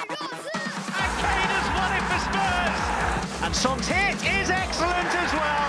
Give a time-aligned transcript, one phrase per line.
[0.00, 2.80] And Kane has won it for Spurs.
[3.44, 5.68] And Son's hit is excellent as well.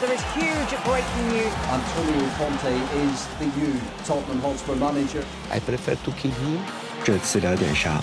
[0.00, 1.52] There is huge breaking news.
[1.68, 2.72] Antonio Conte
[3.04, 5.22] is the new Tottenham Hotspur manager.
[5.50, 6.60] I prefer to kill him。
[7.04, 8.00] 这次聊点啥？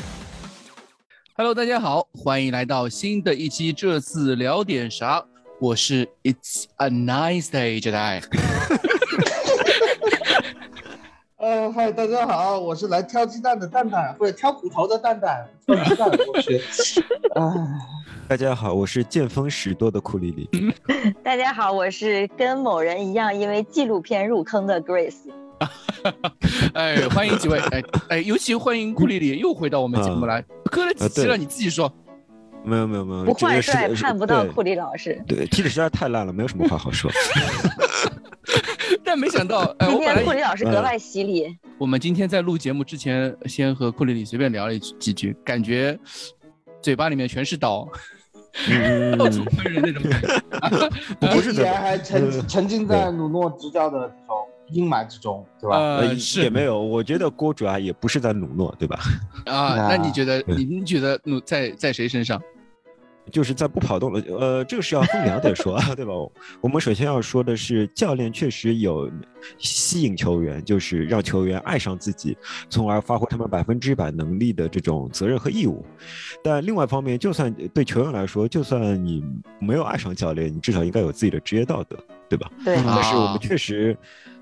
[1.36, 3.74] Hello，大家好，欢迎来到新的一期。
[3.74, 5.26] 这次聊点啥？
[5.60, 8.22] 我是 It's a nice day 这代。
[11.49, 16.63] 呃，嗨，大家好，我是来挑鸡蛋的蛋蛋，或者挑骨头的蛋蛋，挑鸡蛋，我去，
[17.37, 17.43] 哎，
[18.29, 20.75] 大家好，我是见风使舵的库里里。
[21.25, 25.31] 大家好，我是跟某人一样因为纪录片入坑的 Grace。
[26.75, 31.33] 哎，欢迎几位，哎哎，尤其欢迎库里里又回到我们节目来，磕了几期了？
[31.33, 31.91] 啊你自己说。
[32.65, 35.19] 没有没有没有，不换帅是对盼不到库里老师。
[35.27, 37.11] 对，踢的实在太烂了，没有什么话好说。
[39.09, 45.99] 但没想到，哎，今天库里老师格外犀利，我们今天在录节目之前，先和库里里随便聊了一几句，感觉
[46.83, 47.89] 嘴巴里面全是刀，
[48.69, 51.31] 嗯 到处喷人那种感觉。
[51.35, 54.37] 不是的依然还沉呃沉浸在努诺执教的这种
[54.73, 55.79] 阴霾之中，对吧？
[55.79, 59.01] 呃，是也是没有，我觉得锅主啊也不是在努诺，对吧？
[59.47, 62.39] 啊，那你觉得对你你觉得努在在谁身上？
[63.29, 66.13] 就是在不跑动了，呃，这个是要分两点说啊，对吧？
[66.61, 69.11] 我们首先要说的是，教练确实有
[69.59, 72.37] 吸引球员，就是让球员爱上自己，
[72.69, 75.85] 从而发挥他们百分之百能力的这种责任和义务。
[76.43, 79.25] 但另外一方面，就算对球员来说，就算你
[79.61, 81.97] 没有爱上教练，你至少应该有自己的职业道德，
[82.29, 82.51] 对吧？
[82.65, 83.97] 对，啊但是我们确实，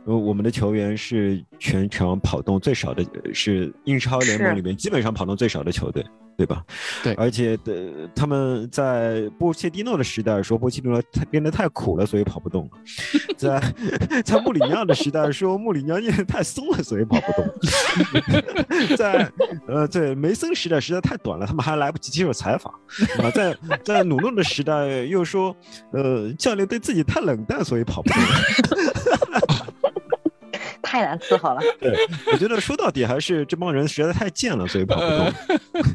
[0.04, 6.04] 呃，我们的球员是全场跑动最少的，呃是英超联盟里面基本上跑动最少的球队，
[6.36, 6.62] 对吧？
[7.02, 12.70] 对而且的他们在波切蒂诺的时代说波切蒂诺太变得太苦了，所以跑不动了；
[13.36, 13.60] 在
[14.22, 19.30] 在穆里尼奥的时代说穆里尼奥练得太松了，所以跑不动； 在
[19.66, 22.72] 呃对梅森时代实在太短了，他们还来不及接受采访
[23.22, 25.54] 啊；在在努诺的时代又说
[25.92, 28.18] 呃教练对自己太冷淡，所以跑不动。
[30.86, 31.60] 太难伺候了。
[31.80, 31.92] 对，
[32.32, 35.32] 我觉得说到底还是这帮人实在太贱了，所以跑不动。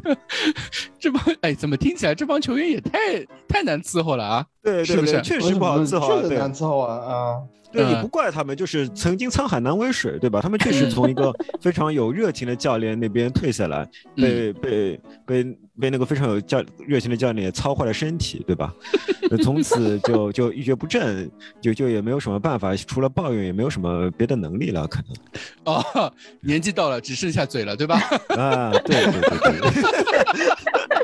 [0.04, 0.18] 呃，
[1.00, 4.46] 这帮哎，怎么听起来这帮球员也太太难伺候了啊？
[4.64, 7.42] 对对对，是不是确实不好伺候确实难伺候啊啊！
[7.72, 10.42] 对，你嗯不怪他们，就是曾经沧海难为水，对吧？
[10.42, 15.44] 他们确实从一个 非常有热情的教练那边退下来，被被被
[15.80, 18.74] 被那个非常有教热情的教练操坏了身体，对吧？
[19.32, 26.12] 呃 从此就就一蹶不振，就就也没有什么办法，除了抱怨也没有什么别的能力了，可能哦，
[26.42, 27.98] 年纪到了，只剩下嘴了，对吧？
[28.38, 29.82] 啊，对对对对。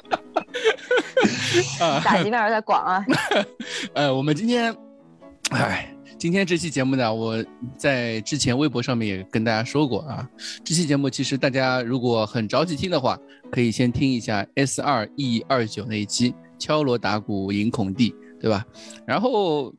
[1.79, 3.05] 啊， 打击面有点广啊。
[3.93, 4.75] 呃，我们今天，
[5.51, 7.43] 哎，今天这期节目呢，我
[7.77, 10.27] 在之前微博上面也跟大家说过啊，
[10.63, 13.17] 这期节目其实大家如果很着急听的话，
[13.51, 18.65] 可以先听一下 S 二 E 二九那一期敲锣打鼓迎孔蒂，对吧？
[19.05, 19.73] 然后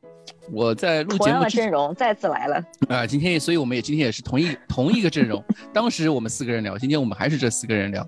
[0.51, 5.43] 我在录同样的节目阵容再次来了，啊、今天，所以我们也今天也是同一同一个阵容。
[5.73, 8.07] 当时我们四个人聊，今天我们还是这四个人聊。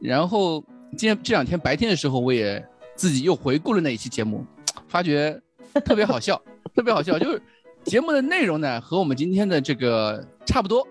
[0.00, 0.62] 然后
[0.96, 2.64] 今天这两天白天的时候，我也
[3.02, 4.46] 自己又回顾了那一期节目，
[4.86, 5.36] 发觉
[5.84, 6.40] 特别好笑，
[6.72, 7.18] 特别好笑。
[7.18, 7.42] 就是
[7.82, 10.86] 节目的内容呢，和我们今天的这个差不多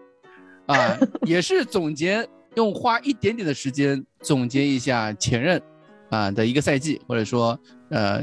[0.66, 5.62] 啊， 也是总结，用花一点点的时间总结一下前任
[6.10, 7.58] 啊的一个赛季，或者说
[7.90, 8.22] 呃，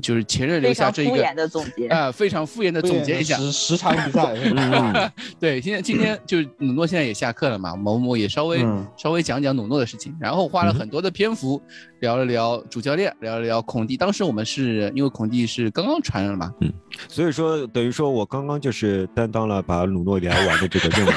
[0.00, 1.88] 就是前任留下这一个常敷衍的总结。
[1.88, 3.36] 啊、非常敷衍的总结一下。
[3.36, 11.60] 十十场比赛，嗯对，现在今天就是努诺现在也下课了嘛，某某也稍微、嗯稍微讲讲努诺的事情，然后花了很多的篇幅
[12.00, 13.96] 聊了聊主教练，聊了聊孔蒂。
[13.96, 16.72] 当时我们是因为孔蒂是刚刚传了嘛，嗯
[17.08, 21.16] 所以说，等于说我刚刚就是担当了把努诺聊完的这个任务的，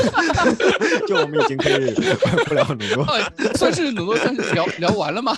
[1.07, 1.93] 就我们已经可以
[2.45, 3.05] 不聊努诺。
[3.05, 5.35] 哦，算是努诺算是聊 聊完了吗？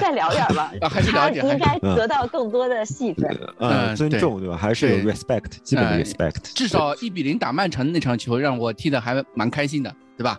[0.00, 3.28] 再聊点吧，啊，还是聊点，还应是该得到更多的戏份。
[3.58, 4.56] 呃，嗯对尊重对吧？
[4.56, 6.36] 还是有对 respect，基本 respect。
[6.54, 10.38] 至少一比零打曼城的那场球让我踢的还蛮开心的，对吧？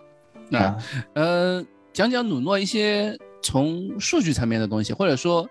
[0.50, 0.76] 那、啊
[1.14, 5.48] 呃，讲讲努诺一些从数据层面的东西，或者说，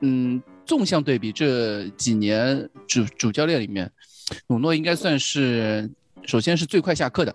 [0.00, 3.90] 嗯，纵向对比这几年主主教练里面，
[4.46, 5.90] 努诺应该算是
[6.26, 7.34] 首先是最快下课的，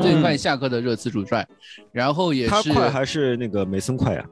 [0.00, 1.46] 最快下课的热刺主帅，
[1.92, 4.24] 然后也是他快还是那个梅森快呀？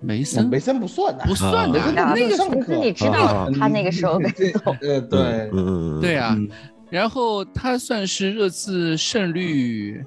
[0.00, 0.46] 梅森？
[0.48, 2.10] 梅森不算的不，算的，啊。
[2.10, 3.48] 啊那个是你知道啊。
[3.58, 6.48] 他那个时候被揍，呃，对，嗯嗯嗯，对啊，嗯。
[6.90, 10.04] 然后他算是热刺胜率，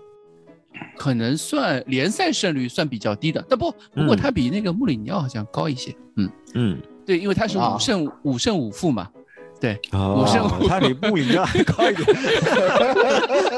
[0.96, 5.96] 可能算联赛胜率算比较低的，但不不过嗯他比那个穆里尼奥好像高一些。
[6.16, 9.10] 嗯，嗯，对，因为他是啊五胜五胜五负嘛，
[9.60, 12.08] 对，哦五胜他比穆里尼奥还高一点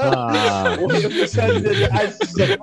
[0.01, 2.57] 啊， 我也不相信这是暗示什么。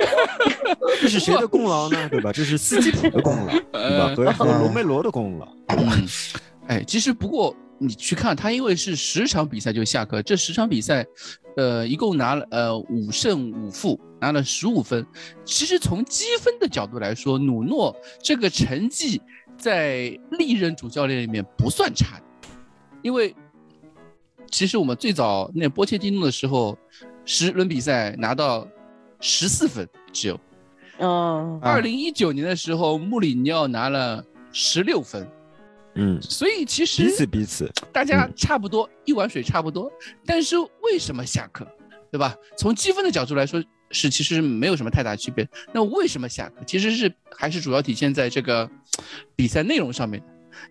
[1.00, 2.08] 这是谁的功劳呢？
[2.08, 2.32] 对吧？
[2.32, 4.32] 这是斯基普的功劳，对吧？
[4.32, 5.46] 和和罗梅罗的功劳。
[5.68, 6.06] 嗯，
[6.68, 11.04] 哎，其实不过你去看他，因为是十场比赛就下课，这十场比赛，
[11.56, 15.06] 呃，一共拿了呃五胜五负，拿了十五分。
[15.44, 19.20] 其实从积分的角度来说，努诺这个成绩
[19.58, 22.22] 在历任主教练里面不算差的，
[23.06, 23.32] 因为
[24.50, 26.76] 其实我们最早那波切蒂诺的时候，
[27.24, 28.66] 十轮比赛拿到
[29.20, 30.40] 十四分只有。
[30.98, 35.24] 嗯，二零一九年的时候，穆里尼奥拿了十六分，
[35.94, 37.72] 嗯，所以其实彼此彼此。
[37.92, 39.88] 大家嗯差不多、一碗水差不多，
[40.24, 41.64] 但是为什么下课，
[42.10, 42.34] 对吧？
[42.58, 43.62] 从积分的角度来说，
[43.92, 45.48] 是其实没有什么太大区别。
[45.72, 46.64] 那为什么下课？
[46.66, 48.68] 其实是还是主要体现在这个
[49.36, 50.20] 比赛内容上面，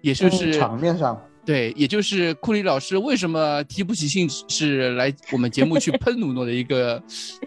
[0.02, 7.02] 也就是、场面上，对，也就是库里老师为什么提不起兴致来我们节目去喷努诺的一个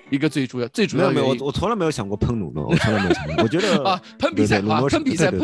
[0.08, 3.42] 一个最主要最主没有没有，要原因我我从来没有想过喷努诺，我从来没有想过。
[3.42, 5.40] 我觉得啊，喷比赛啊，喷比赛，喷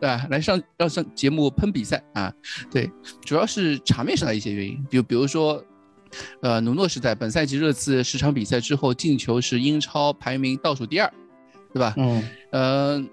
[0.00, 0.08] 对？
[0.30, 2.32] 来上让上节目喷比赛啊，
[2.70, 2.90] 对，
[3.24, 5.62] 主要是场面上的一些原因，比如比如说，
[6.40, 11.12] 呃，努诺是在本赛季热刺十场比赛之后进球是英超排名倒数第二，
[11.74, 11.92] 对吧？
[11.98, 13.04] 嗯，呃，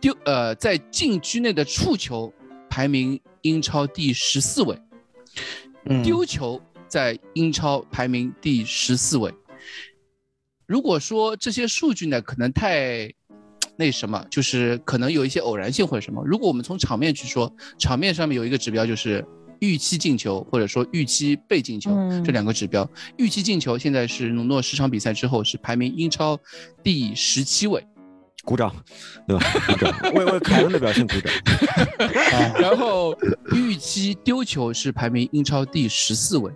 [0.00, 2.32] 丢呃在禁区内的触球
[2.70, 4.78] 排名英超第十四位，
[5.84, 9.32] 嗯丢球在英超排名第十四位。
[10.66, 13.12] 如果说这些数据呢，可能太
[13.76, 16.22] 那什么，就是可能有一些偶然性或者什么。
[16.24, 19.24] 如果我们从场面去说，场面上面有一个指标就是
[19.60, 22.88] 预期进球或者说预期被进球、嗯这两个指标。
[23.16, 26.38] 预期进球现在是努诺十场比赛之后是排名英超
[26.84, 27.84] 第十七位，
[28.50, 28.74] 鼓掌，
[29.28, 29.46] 对吧？
[29.68, 31.32] 鼓掌， 为为凯恩的表现鼓掌。
[32.60, 33.16] 然后
[33.52, 36.50] 预期丢球是排名英超第十四位，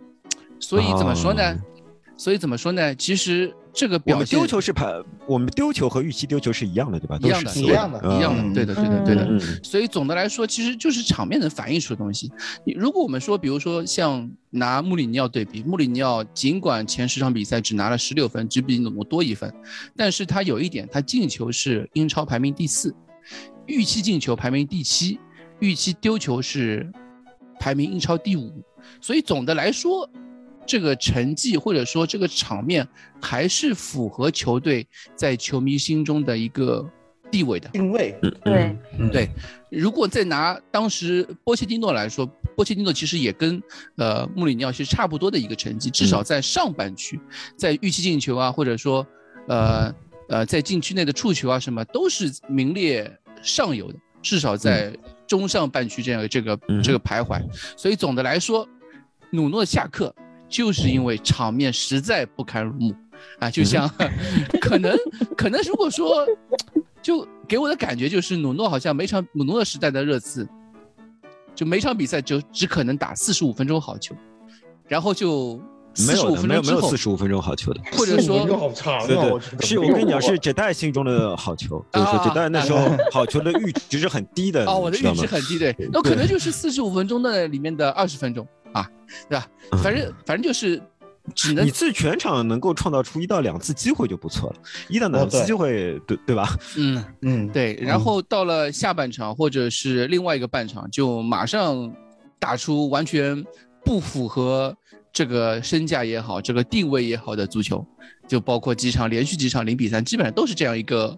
[0.58, 1.42] 所以怎么说呢？
[1.52, 1.60] 哦
[2.16, 2.94] 所以怎么说呢？
[2.96, 4.86] 其实这个我们表现丢球是排，
[5.26, 7.18] 我们丢球和预期丢球是一样的，对吧？
[7.20, 9.26] 一样的一样的一样嗯的，对的，对的，对的。
[9.28, 12.30] 嗯，所以总的来说，其实就是场面能反映出的东西。
[12.64, 19.52] 你如果我们说，比如说像拿穆里尼奥对比，穆里尼奥尽管前十场比赛只拿了十六分，只比努诺多一分，
[19.96, 22.94] 但是他有一点，他进球是英超排名第四，
[23.66, 25.18] 预期进球排名第七，
[25.58, 26.88] 预期丢球是
[27.58, 28.62] 排名英超第五。
[29.00, 30.08] 所以总的来说，
[30.66, 32.86] 这个成绩或者说这个场面
[33.20, 36.88] 还是符合球队在球迷心中的一个
[37.30, 37.68] 地位的。
[37.70, 38.14] 定位，
[38.44, 38.76] 对，
[39.10, 39.28] 对，
[39.70, 42.24] 如果再拿当时波切蒂诺来说，
[42.54, 43.62] 波切蒂诺其实也跟
[43.96, 47.18] 呃穆里尼奥是差不多的一个成绩，至少在上半区，
[47.56, 49.06] 在预期进球啊，或者说
[49.48, 49.94] 呃
[50.28, 53.10] 呃在禁区内的触球啊什么，都是名列
[53.42, 54.96] 上游的，至少在
[55.26, 56.82] 中上半区这样这个嗯。
[56.82, 57.42] 这个徘徊。
[57.76, 58.68] 所以总的来说，
[59.30, 60.14] 努诺下课
[60.54, 62.94] 就是因为场面实在不堪入目。
[63.40, 63.90] 啊，就像
[64.60, 64.96] 可能
[65.36, 66.24] 可能如果说
[67.02, 70.46] 就给我的感觉就是努诺好像每场努诺时代的热刺，
[71.54, 74.14] 就每场比赛就只可能打四十五分钟好球，
[74.86, 75.58] 然后就
[76.06, 77.80] 没有的，没有没有四十五分钟好球的。
[77.92, 88.86] 或者说好长对对是我跟你讲，是杰代心中的好球，就是说啊杰代那时候好球的阈值是很低的，哦，我的阈值很低，对，那可能就是四十五分钟的里面的二十分钟啊，
[89.30, 89.46] 对吧？
[89.82, 90.80] 反正反正就是
[91.34, 94.56] 只能你自全场能够创造出一到两次机会就不错了，
[94.88, 96.46] 一到两次哦对机会，对对吧？
[96.76, 97.02] 嗯。
[97.22, 101.90] 嗯，对，然后到了下半场或者是另外一个半场，就马上
[102.38, 103.42] 打出完全
[103.82, 104.76] 不符合
[105.12, 107.86] 这个身价也好，这个定位也好的足球，
[108.28, 111.16] 就包括几场连续几场零比三，基本上都是这样一个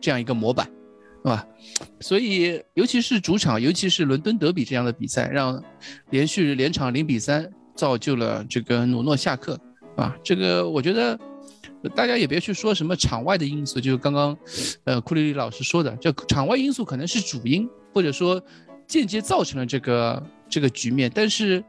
[0.00, 0.68] 这样一个模板，
[1.22, 1.46] 是吧？
[2.00, 5.62] 所以尤其是主场，尤其是伦敦德比这样的比赛，让
[6.10, 9.58] 连续连场零比三，造就了这个努诺下课，
[9.96, 11.18] 啊，这个我觉得。
[11.94, 14.36] 大家也别去说什么场外的因素，就是刚刚，
[14.82, 18.42] 呃，库里里老师说的，这场外因素可能是主因，或者说
[18.88, 21.08] 间接造成了这个这个局面。
[21.14, 21.62] 但是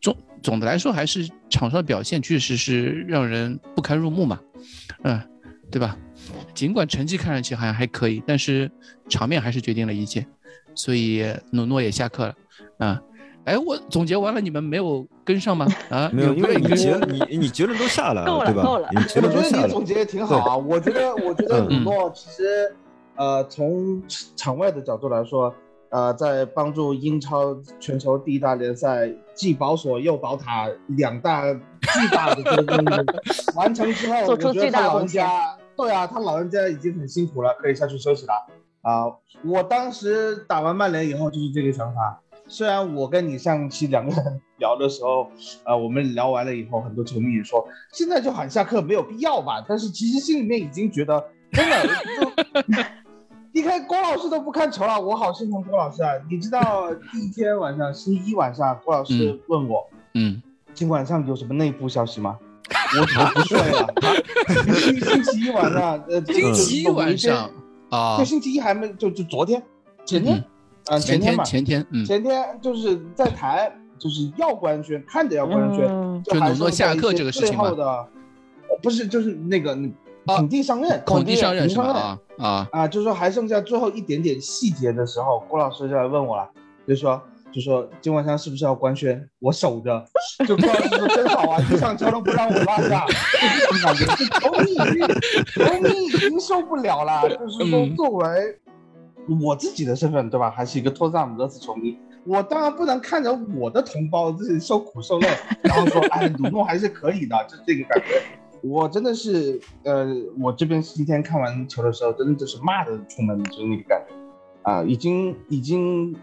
[0.00, 4.38] 总总的来说，还是场上的表现确实是让人不堪入目嘛，
[5.02, 5.20] 嗯，
[5.72, 5.98] 对吧？
[6.54, 8.70] 尽管成绩看上去好像还可以，但是
[9.08, 10.26] 场面还是决定了一切，
[10.74, 12.34] 所以努诺也下课了，
[12.78, 13.02] 啊。
[13.44, 15.66] 哎，我总结完了，你们没有跟上吗？
[15.90, 18.88] 啊，没有，因为你跟结你你结论都下了够了对吧够了？
[18.92, 20.56] 你结我觉得论都下了你总，结的挺好啊。
[20.56, 22.72] 我觉得，我觉得嗯努诺其实，
[23.16, 24.00] 呃，从
[24.36, 25.52] 场外的角度来说，
[25.90, 33.06] 呃，在帮助英超全球第一大联赛既保锁又保塔两大巨大的这个任务
[33.56, 38.32] 完成之后，做出我觉得他老人最大的贡献家，对啊，他老人家已经很辛苦了，可以下去休息了
[38.82, 39.06] 啊。
[39.44, 42.20] 我当时打完曼联以后就是这个想法。
[42.48, 45.28] 虽然我跟你上期两个人 聊的时候，
[45.64, 51.76] 呃，我们聊完了以后，很多球迷也说现在就喊下课没有必要吧，但是其实心里面已经觉得真的。
[53.54, 56.12] 你看郭老师都不看球了，我好心疼郭老师啊！
[56.30, 62.38] 你知道第一天晚上，星期一晚上，郭老师问我，嗯，今晚上有什么内部消息吗？
[63.00, 63.94] 我怎么不 睡了。
[64.78, 67.50] 星 星期一晚上，呃，星期一晚上
[67.90, 69.62] 啊，就星期一还没就就昨天，
[70.04, 70.44] 前天，
[70.86, 75.88] 啊前天吧，前天，嗯，前天就是在谈，就是要官宣，看着要官宣，
[76.24, 78.06] 就努诺下课这个事情的。
[78.82, 79.78] 不是，就是那个。
[80.24, 82.16] 孔蒂上任，孔蒂上任是吧？
[82.38, 86.48] 啊啊，就是说还剩下最后一点点细节的时候，郭老师就来问我了，
[86.86, 87.20] 就说
[87.52, 89.28] 就说今晚上是不是要官宣？
[89.38, 90.04] 我守着，
[90.46, 94.06] 就郭老师说真好啊，一场球都不让我落下，就是感觉
[94.40, 95.08] 球迷已经
[95.54, 98.58] 球迷已经受不了了，就是说作为
[99.40, 105.28] 我自己的身份对吧，还是一个托萨姆热刺球迷，我当然不能看着我的同胞自己受苦受累，
[105.62, 108.22] 然后说哎，努诺还是可以的，就这个感觉。
[108.62, 110.06] 我真的是，呃，
[110.40, 114.14] 我这边今天看完球的时候，真的就是骂着出门，就是那个感觉，
[114.62, 116.14] 啊，已经已经，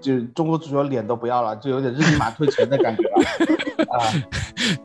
[0.00, 3.22] 就中国足球脸都不要了，就有点日内马退钱的感觉了，
[3.92, 4.00] 啊，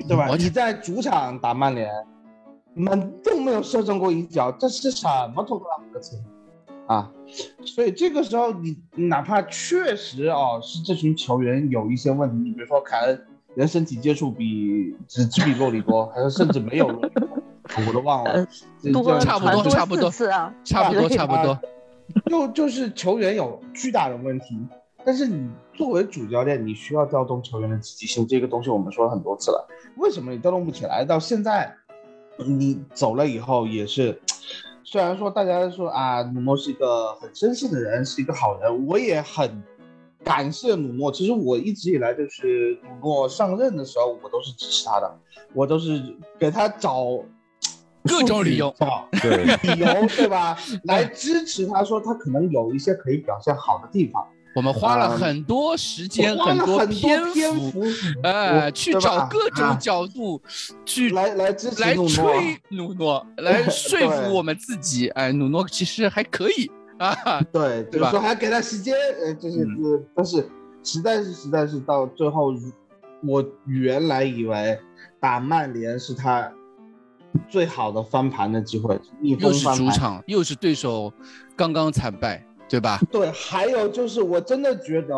[0.07, 0.27] 对吧？
[0.35, 1.89] 你在主场打曼联，
[2.73, 6.17] 门都没有射中过一脚，这是什么托特纳姆的球？
[6.87, 7.11] 啊，
[7.65, 8.77] 所以这个时候你
[9.07, 13.25] 哪怕确实哦是这群球员有一些问题，你比如说凯恩。
[13.53, 17.27] 人身体接触比只只比洛里多，还是甚至没有洛里多，
[17.85, 18.47] 我都忘了。
[18.93, 20.09] 多差不多，差不多，
[20.63, 21.59] 差不多，差不多。
[22.27, 24.57] 就就是球员有巨大的问题，
[25.03, 29.67] 但是你作为主教练，你需要调动球员的积极性，这个东西我们说了很多次了。
[29.97, 31.03] 为什么你调动不起来？
[31.03, 31.73] 到现在，
[32.37, 34.19] 你走了以后也是，
[34.83, 39.63] 虽然说大家说啊，努诺是一个很绅士的人，是一个好人，我也很。
[40.23, 45.11] 感谢努诺，其实我一直以来就是努诺上任的时候，我都是支持他的，
[45.51, 45.99] 我都是
[46.37, 47.07] 给他找
[48.03, 48.71] 各种理由，
[49.19, 50.55] 对理由对吧？
[50.83, 54.23] 来支持他说他可能有一些可以表现好的地方。
[54.53, 57.23] 我们花了很多时间，很多篇
[57.71, 57.83] 幅，
[58.23, 60.41] 哎，去找各种角度
[60.85, 65.07] 去来来支持来吹努诺，来 说服我们自己。
[65.09, 66.69] 哎，努诺其实还可以。
[66.97, 68.93] 啊，对，就是说还要给他时间，
[69.23, 69.65] 呃，就是，
[70.15, 70.47] 但是
[70.83, 72.53] 实在是实在是到最后，
[73.25, 74.79] 我原来以为
[75.19, 76.51] 打曼联是他
[77.49, 81.11] 最好的翻盘的机会，又是主场，又是对手
[81.55, 82.99] 刚刚惨败，对吧？
[83.11, 85.13] 对，还有就是我真的觉得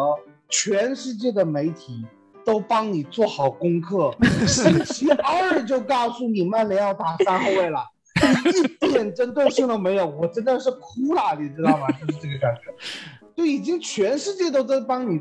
[0.50, 2.04] 全世界的媒体
[2.44, 4.12] 都帮你做好功课，
[4.48, 7.86] 星期二就告诉你曼联要打三后卫了。
[8.82, 11.88] 一点针对性都没有，我真的是哭了，你知道吗？
[12.02, 12.74] 就是这个感觉，
[13.36, 15.20] 就已经全世界都在帮你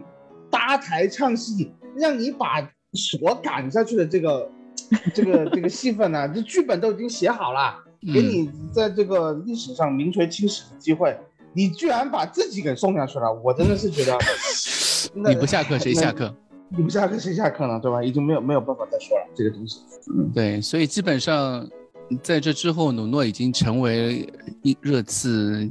[0.51, 4.49] 搭台唱戏，让你把所赶下去的这个、
[5.15, 7.77] 这个、这个戏份呢，这剧本都已经写好了，
[8.12, 11.19] 给你在这个历史上名垂青史的机会，
[11.53, 14.19] 你居然把自己给送下去了，我真的是觉得，
[15.29, 16.35] 你不下课谁下课？
[16.69, 17.79] 你不下课谁下课呢？
[17.81, 18.03] 对吧？
[18.03, 19.81] 已经没有没有办法再说了这个东西。
[20.15, 21.69] 嗯，对，所以基本上。
[22.23, 24.29] 在这之后，努诺已经成为
[24.61, 25.67] 一热刺，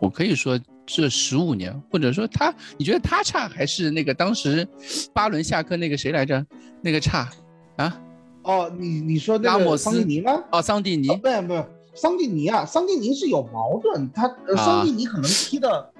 [0.00, 4.66] 我可以说这十五年，或者说他，你觉得他差还是那个当时
[5.12, 6.44] 巴伦下课那个谁来着？
[6.80, 7.30] 那个差
[7.76, 8.00] 啊？
[8.42, 10.42] 哦，你你说那个桑蒂尼吗？
[10.50, 15.90] 哦，桑蒂尼，不不，桑蒂尼啊，桑蒂尼是有矛盾，他桑蒂尼可能踢的。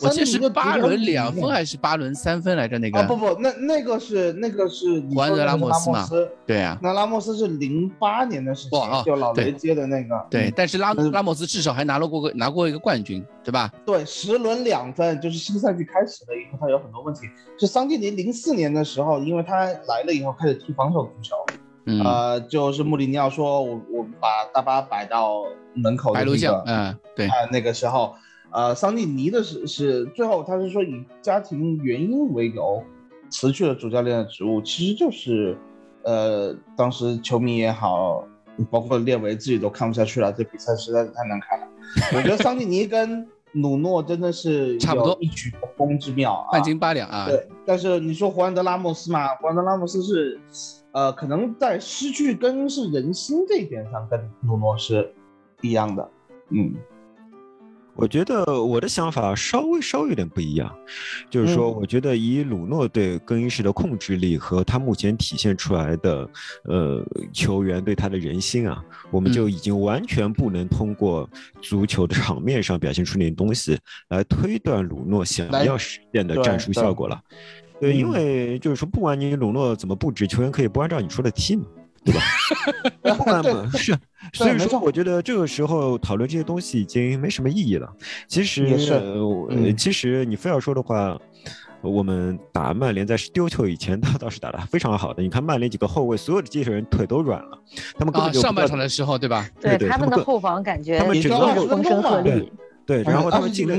[0.00, 2.78] 我记得是八轮两分还是八轮三分来着？
[2.78, 6.08] 那个啊不不，那那个是那个是胡安德拉莫斯嘛？
[6.46, 10.26] 对啊，那拉莫斯是零八年的事情，就老雷接的那个。
[10.30, 13.72] 对，但是拉拉莫斯至少还拿了过个拿过一个冠军，对吧？
[13.84, 17.22] 对，十轮两分，就是新赛季开始了以后，他有很多问题。
[17.58, 21.34] 是桑蒂尼零四年的时候，因为他来了以后开始踢防守足球，
[22.04, 28.14] 呃，就是穆里尼奥说，我我把大巴摆到门口的那个，嗯，对，啊，那个时候。
[28.50, 32.82] 呃，桑蒂尼的是是最后，他是说以家庭原因为由
[33.28, 35.54] 辞去了主教练的职务，其实就是，
[36.02, 38.24] 呃，当时球迷也好，
[38.70, 41.66] 包括列维自己都看不下去了，这比赛实在是太难看了。
[42.16, 47.26] 我觉得桑蒂尼跟努诺真的是差不多异曲同工之妙啊，半斤八两啊。
[47.28, 50.40] 对，但是你说胡安德拉莫斯嘛，胡安德拉莫斯是，
[50.92, 55.12] 呃，可能在失去跟是人心这一点上跟努诺是
[55.62, 56.10] 一样的，
[56.50, 56.74] 嗯。
[57.98, 60.72] 我觉得我的想法稍微稍微有点不一样，
[61.28, 66.30] 就是说，我觉得以鲁诺对更衣室的控制力和他目前体现出来的，
[66.62, 71.28] 呃，球员对他的人心啊，我们就已经完全不能通过
[71.60, 73.76] 足球的场面上表现出那点东西
[74.10, 77.20] 来推断鲁诺想要实现的战术效果了。
[77.80, 81.64] 对，因为就是说，不管你鲁诺怎么布置，球员可以不按照你说的踢嘛。
[82.10, 83.16] 对吧？
[83.16, 83.94] 不管嘛是，
[84.32, 87.92] 所以说我觉得这个时候讨论这些东西已经没什么意义了。
[88.26, 88.64] 其实，
[89.50, 91.18] 呃，其实你非要说的话，
[91.82, 95.22] 我们打曼联在丢球以前，他倒是打的非常好的。
[95.22, 97.58] 你看曼联几个后卫，所有的接球人腿都软了，
[97.98, 99.46] 他们根本就上半场的时候，对吧？
[99.60, 102.48] 对他们的后防感觉他们整个风声鹤唳。
[102.86, 103.76] 对，然后他们进了，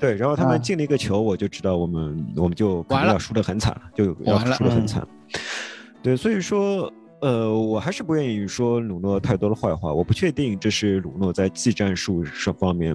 [0.00, 5.06] 对，然后他们进了一个球，我就知道我们我们就完了，要输的很惨了，就要输的很惨。
[6.02, 6.90] 对，所以说。
[7.20, 9.92] 呃，我还是不愿意说鲁诺太多的坏话。
[9.92, 12.94] 我不确定这是鲁诺在技战术这方面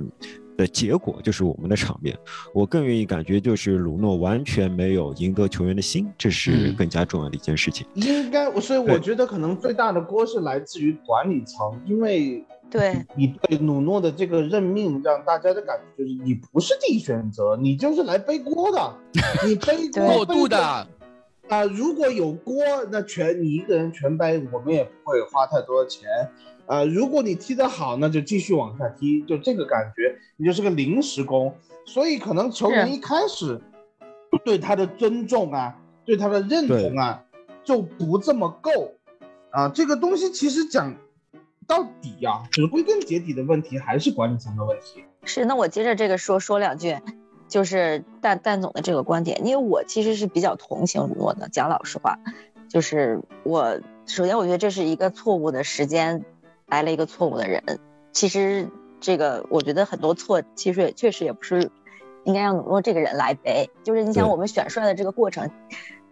[0.55, 2.15] 的结果，就是我们的场面。
[2.53, 7.85] 我更愿意感觉就是鲁诺完全没有赢得球员的心，这是更加重要的一件事情。
[7.95, 18.95] 应该，所以我觉得可能最大的锅是来自于管理层，因为对你对鲁诺的这个任命，让大家的感觉就是你不是第一选择，你就是来背锅的，
[19.47, 20.87] 你背过度的。
[21.51, 22.55] 啊，如果有锅，
[22.89, 26.07] 那全你一个人全背，我们也不会花太多的钱。
[26.65, 31.53] 啊，如果你踢得好，那就继续往下踢，就这个感觉，你就是个临时工。
[31.85, 33.59] 所以可能球员一开始
[34.45, 37.21] 对他的尊重啊，对他的认同啊，
[37.65, 38.71] 就不这么够。
[39.49, 40.95] 啊，这个东西其实讲
[41.67, 45.03] 到底呀，归根结底的问题还是管理层的问题。
[45.25, 46.95] 是，那我接着这个说说两句。
[47.51, 51.49] 就是蛋蛋总的这个观点，因为我其实是比较同情鲁诺的。
[51.49, 52.17] 讲老实话，
[52.69, 56.23] 就是我首先我觉得这是一个错误的时间，
[56.67, 57.61] 来了一个错误的人。
[58.13, 58.69] 其实
[59.01, 61.69] 这个我觉得很多错，其实也确实也不是
[62.23, 63.69] 应该让鲁诺这个人来背。
[63.83, 65.51] 就是你想我们选帅的这个过程，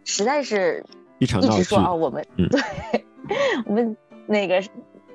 [0.04, 0.86] 实在是
[1.20, 3.06] 一直说啊，我们 对
[3.66, 3.96] 我们
[4.28, 4.62] 那个。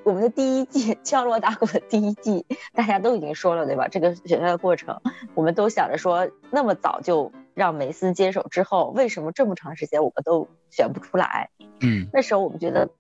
[0.04, 2.44] 我们的第一季 敲锣打鼓的第一季，
[2.75, 3.88] 大家都已经说了，对吧？
[3.88, 5.00] 这个选帅的过程，
[5.34, 11.49] 我们都想着说，那么早就让梅斯接手之后，为什么这么长时间我们都选不出来？
[11.80, 12.90] 嗯，那时候我们觉得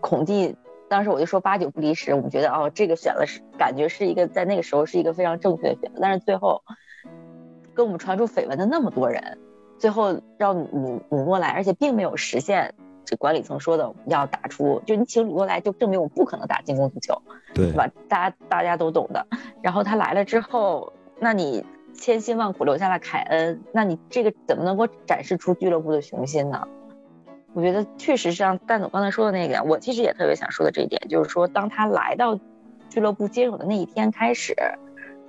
[0.00, 0.56] 孔蒂，
[0.88, 6.62] 当时我就说八九不离十，我们觉得哦，这个选了是感觉是一个在那个时候是一个非常正确的选择，但是最后
[7.74, 9.38] 跟我们传出绯闻的那么多人，
[9.78, 12.74] 最后让努努诺来，而且并没有实现。
[13.06, 17.22] 这管理层说的要打出，就你请鲁诺来，就证明我不可能打进攻足球，
[17.54, 17.88] 对吧？
[18.08, 19.26] 大家大家都懂的。
[19.62, 21.64] 然后他来了之后，那你
[21.94, 26.66] 千辛万苦留下了凯恩，那你这个怎么能够展示出俱乐部的雄心呢？
[27.54, 32.38] 我觉得确实是像蛋总刚才说的那个，我其实也特别想说的这一点，就是说当他来到
[32.90, 34.54] 俱乐部接手的那一天开始，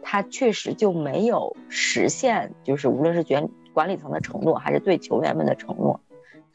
[0.01, 6.01] 他确实就没有实现，就是无论是管管理层的承诺，还是对球员们的承诺。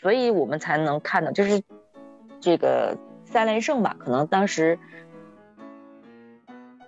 [0.02, 1.62] 所以我们才能看到，就是
[2.40, 4.78] 这个三连胜吧，可能当时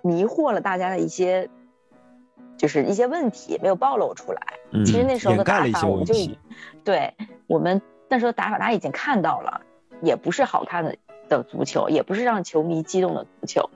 [0.03, 1.49] 迷惑了大家的一些，
[2.57, 4.41] 就是一些问题没有暴露出来。
[4.85, 6.13] 其实那时候的打法，我们就
[6.83, 7.15] 对
[7.47, 9.61] 我们那时候打法，大家已经看到了，
[10.01, 10.97] 也不是好看的
[11.29, 13.69] 的足球，也不是让球迷激动的足球。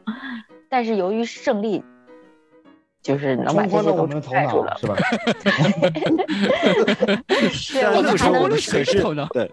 [0.68, 1.84] 但是由于胜利。
[3.02, 4.96] 就是能把这些都带住了，是吧？
[7.74, 9.02] 对，我们还能可是
[9.34, 9.50] 对，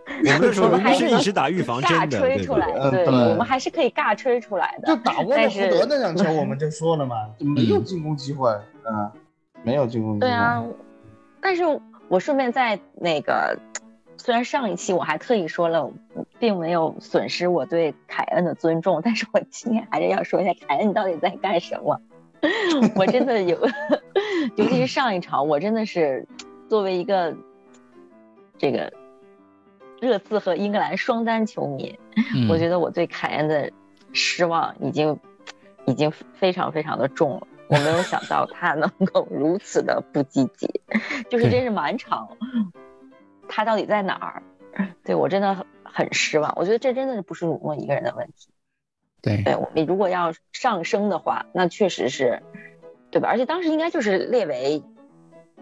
[0.61, 4.88] 我们还是一直打预防针的，吹出来，对，我们还是可以尬吹出来的。
[4.88, 8.50] 就打沃特福德那两球，我们就说了嘛，就没有进攻机会，
[8.85, 9.11] 嗯，
[9.62, 10.28] 没有进攻机会。
[10.28, 10.64] 对啊，
[11.40, 11.62] 但是
[12.09, 13.56] 我顺便在那个，
[14.16, 15.88] 虽然上一期我还特意说了，
[16.40, 22.00] 并没有损失我对凯恩的尊重，但是我今天还是要说一下凯恩，你到底在干什么？
[22.96, 23.59] 我真的有，
[24.56, 26.26] 尤其是上一场，我真的是
[26.68, 27.35] 作为一个
[28.59, 28.92] 这个
[30.00, 31.98] 热刺和英格兰双单球迷，
[32.48, 33.70] 我觉得我对凯恩的
[34.12, 35.18] 失望已经
[35.87, 37.46] 已经非常非常的重了。
[37.68, 40.80] 我没有想到他能够如此的不积极，
[41.28, 42.28] 就是真是满场，
[43.48, 44.42] 他到底在哪儿？
[45.02, 46.52] 对我真的很很失望。
[46.56, 48.48] 我觉得这真的不是鲁诺一个人的问题。
[49.44, 52.40] 对，我们如果要上升的话，那确实是，
[53.10, 53.28] 对吧？
[53.28, 54.82] 而且当时应该就是列为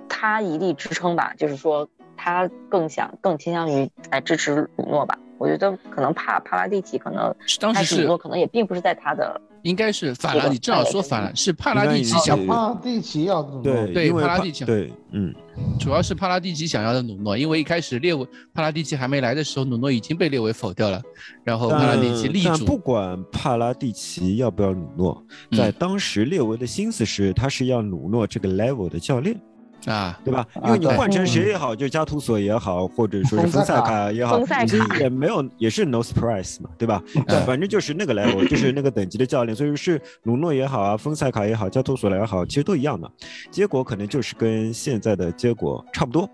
[0.09, 5.18] 他一力支撑吧，就是说他更想更倾向于来支持鲁诺吧。
[5.38, 15.35] 我觉得可能帕帕拉蒂奇可能当时鲁诺可能也并不是在他的应该是法拉第，正好说法拉，是帕拉蒂奇想帕拉蒂奇要努诺，对对帕帕拉蒂奇对，嗯，
[15.81, 21.03] 主要是帕拉蒂奇想要的努诺，因为一开始列为帕拉蒂奇还没来的时候，努诺已经被列为否掉了，
[21.42, 25.59] 然后帕拉蒂奇立主但不管帕拉蒂奇要不要努诺，嗯。
[25.59, 29.35] 在当时列维的心思是，他是要努诺这个 level 的教练，
[29.87, 30.47] 啊，对吧？
[30.64, 37.03] 因为你换成谁也好，就加图索也好，或者说是丰塞卡也好，其实也没有，也是 no surprise 嘛，对吧？
[37.27, 43.11] 对反正就是那个 level，就是那个等级的教练，所以是努诺也好啊，丰塞卡也好，加图索也好，其实都一样的，
[43.51, 46.29] 结果可能就是跟现在的结果差不多。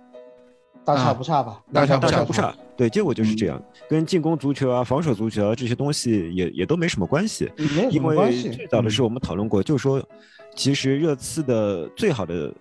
[0.82, 1.60] 大差不差吧？
[1.72, 7.50] 大差不差大差不差，对，结果就是这样，跟进攻足球啊、防守足球啊这些东西也也都没什么关系。
[7.56, 8.48] 没有什因为么关系。
[8.48, 10.02] 最早的时候我们讨论过，就是说，
[10.56, 12.54] 其实热刺的最好的、呃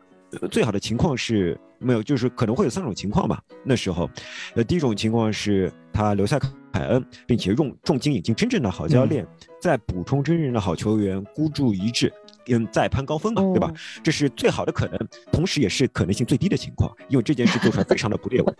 [0.52, 3.42] 最好的情况是没有，就是可能会有三种情况吧。
[3.64, 4.10] 那时候，
[4.56, 6.38] 呃，第一种情况是他留下
[6.72, 9.26] 凯恩，并且用重金引进真正的好教练，
[9.60, 12.12] 再补充真正的好球员，孤注一掷。
[12.52, 13.72] 嗯，再攀高峰嘛，对吧？
[14.02, 15.00] 这是最好的可能，
[15.32, 18.54] 同时也是可能性最低的情况，因为这件事做出来非常的不列维。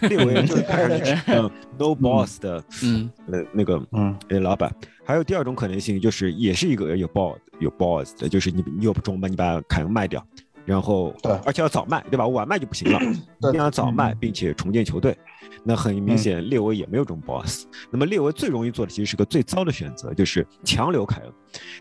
[0.08, 4.74] 列维就是看上去是嗯 no boss 的，嗯呃那个嗯呃老板。
[5.04, 10.26] 还有第二种可能性就是也是一个有 boss 有 boss 的，就是你你有中嘛，你把凯恩卖掉，
[10.64, 12.26] 然后对而且要早卖，对吧？
[12.26, 12.98] 晚卖就不行了，
[13.40, 15.16] 对一定要早卖，并且重建球队。
[15.62, 17.66] 那很明显，列维也没有这种 boss。
[17.90, 21.32] 那么列维最容易做的其实是个最糟的选择，就是强留凯恩，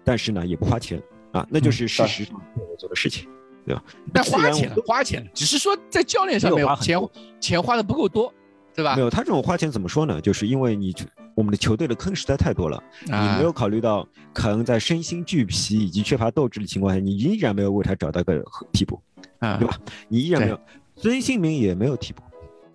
[0.04, 3.28] 但是呢也不花钱啊，那就是事实上列维做的事情，
[3.66, 3.84] 对吧？
[4.14, 7.00] 但花钱了，花钱了，只是说在教练上面钱
[7.40, 8.34] 钱花的不够多，
[8.76, 9.02] 对吧没？
[9.02, 10.20] 有，他这种花钱怎么说呢？
[10.20, 10.94] 就是因为你
[11.36, 19.02] 我们的球队的坑实在太多了，你啊没有考虑到可能在身心俱疲以及缺乏斗志的情况下，你依然没有为他找到个替补，
[19.40, 19.78] 啊对吧？
[20.08, 20.60] 你依然没有，
[20.96, 22.22] 孙兴民也没有替补，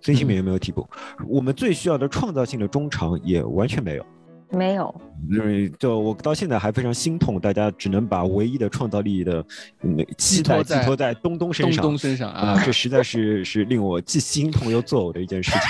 [0.01, 0.87] 孙兴民也没有替补，
[1.27, 4.05] 我们最需要的创造性的中场也完全没有。
[4.51, 4.93] 没有，
[5.29, 9.45] 因为，就我到现在还非常心痛，大家只能把唯一的创造力的
[9.83, 11.83] 嗯期待寄托在托在东东身上。
[11.83, 15.61] 东东身上啊啊，，这实在是是令我既心痛又作呕的一件事情。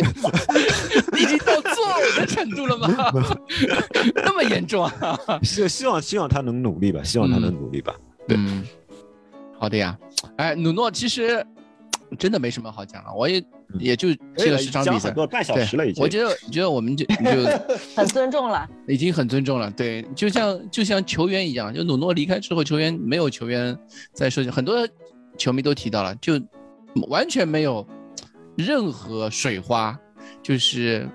[1.18, 2.88] 已经到作呕的程度了吗？
[4.14, 5.18] 那么严重啊？
[5.42, 7.94] 希希望希望他能努力吧，希望他能努力吧。
[8.28, 8.64] 对嗯，
[9.58, 9.98] 好的呀。
[10.36, 11.44] 哎，努诺其实
[12.18, 13.42] 真的没什么好讲了，我也
[13.78, 16.02] 也就踢了十场比赛对时了已，经。
[16.02, 17.46] 我觉得，觉得我们就 就
[17.94, 18.68] 很尊重了。
[18.88, 19.70] 已经很尊重了。
[19.70, 23.76] 对，就像就像球员一样，就努诺离开之后，球员没有球员
[24.12, 24.88] 在说，很多
[25.38, 26.40] 球迷都提到了，就
[27.08, 27.86] 完全没有
[28.56, 29.98] 任何水花，
[30.42, 31.08] 就是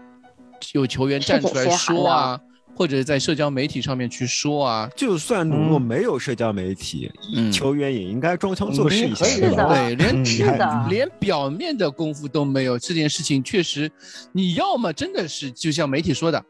[0.74, 2.40] 有球员站出来说啊，
[2.76, 7.52] 或者在社交媒体上面去说啊，就算努诺没有社交媒体，嗯。
[7.52, 9.68] 球员也应该装腔作势一下，嗯对吧？
[9.70, 13.90] 对， 连的，连表面的功夫都没有，这件事情确实，
[14.34, 16.46] 你要么真的是就像媒体说的，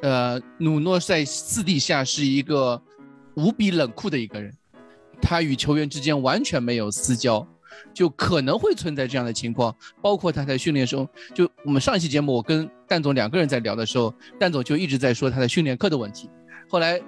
[0.00, 2.80] 呃，努诺在私底下是一个
[3.34, 4.50] 无比冷酷的一个人，
[5.20, 7.46] 他与球员之间完全没有私交，
[7.92, 9.74] 就可能会存在这样的情况。
[10.02, 16.28] 包括他在训练中，就我们上一期节目，我跟蛋总两个人在聊的时候，蛋总就一直在说他的训练课的问题。
[16.68, 17.00] 后来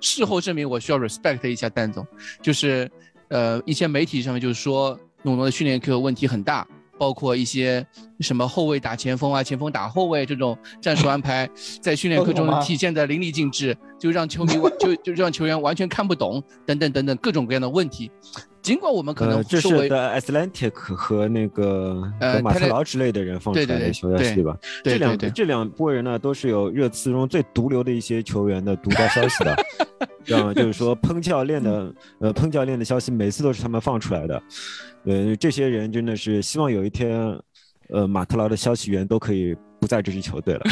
[0.00, 2.06] 事后证明，我需要 respect 一下蛋总，
[2.40, 2.90] 就是
[3.28, 6.66] 呃一些媒体上面就是说努诺的训练课问题很大，
[6.98, 7.86] 包括一些
[8.20, 11.48] 什么后卫打前锋啊，前锋打后卫这种战术安排，
[11.80, 18.10] 在训练课中体现的淋漓尽致，就让球迷完 就就让球员完全看不懂，等等等等各种各样的问题。
[18.62, 24.56] 尽管我们可呃，能这是作为 The Atlantic 和那个呃和马特劳之类的人放出来的消息，吧？
[24.84, 29.56] 这两这两拨人呢，都是有热刺中最毒瘤的一些球员的独家消息的，
[30.24, 34.42] 知道吗就是说喷教练的呃喷教练的消息，每次都是他们放出来的。
[35.04, 37.18] 呃，这些人真的是希望有一天，
[37.88, 40.62] 呃，马特劳的消息源都可以不在这支球队了。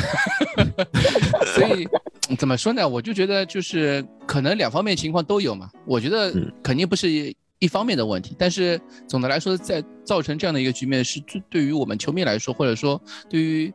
[1.56, 1.88] 所以
[2.36, 2.86] 怎么说呢？
[2.86, 5.70] 我就觉得就是可能两方面情况都有嘛。
[5.86, 13.72] 我觉得嗯肯定不是一方面的问题，但是总的来说，在造成这样的一个局面，是对对于我们球迷来说，或者说对于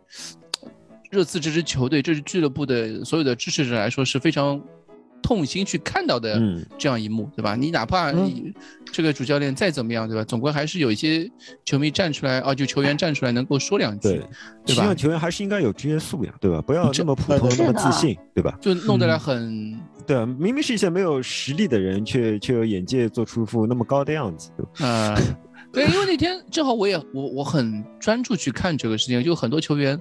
[1.11, 4.61] 热刺这支球队、这支俱乐部的所有的支持者来说，是非常
[5.21, 7.55] 痛心去看到的嗯这样一幕，对吧？
[7.55, 8.53] 你哪怕你
[8.91, 10.23] 这个主教练再怎么样，对吧？
[10.23, 11.29] 总归还是有一些
[11.63, 14.19] 球迷站出来，啊，就球员站出来能够说两句，对，
[14.65, 14.95] 对吧希望？
[14.95, 16.61] 球员还是应该有职业素养，对吧？
[16.61, 18.57] 不要这么普通，那么自信，对吧？
[18.59, 24.71] 就弄得来很对啊，明明是一些没有实力的人，却却有眼界做出一副那么高的样子，对吧？
[24.79, 25.15] 呃，
[25.71, 29.99] 对，因为那天正好我也我我很专注去看这个事情，就很多球员，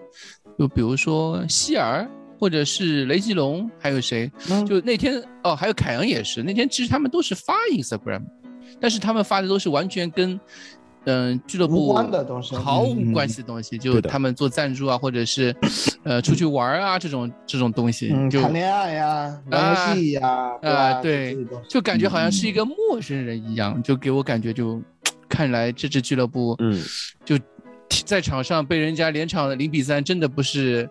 [0.59, 8.23] 就比如说希尔或者是雷吉隆，还有谁，嗯就那天哦，还有凯恩也是，那天其实他们都是发 Instagram，
[8.81, 10.39] 但是他们发的都是完全跟
[11.05, 15.55] 嗯俱乐无部关的东西毫无嗯关系的东西，就他们做赞助啊，或者是
[16.05, 20.51] 呃出去玩啊这种这种东西，嗯，就谈恋爱呀，玩游戏呀？
[20.63, 21.37] 啊对
[21.69, 24.81] 就感觉好像是一个陌生人一样，就给我感觉就，
[25.29, 26.81] 看来这支俱乐部，嗯，
[27.25, 27.39] 就
[28.05, 30.89] 在场上被人家连场零比三，真的不是，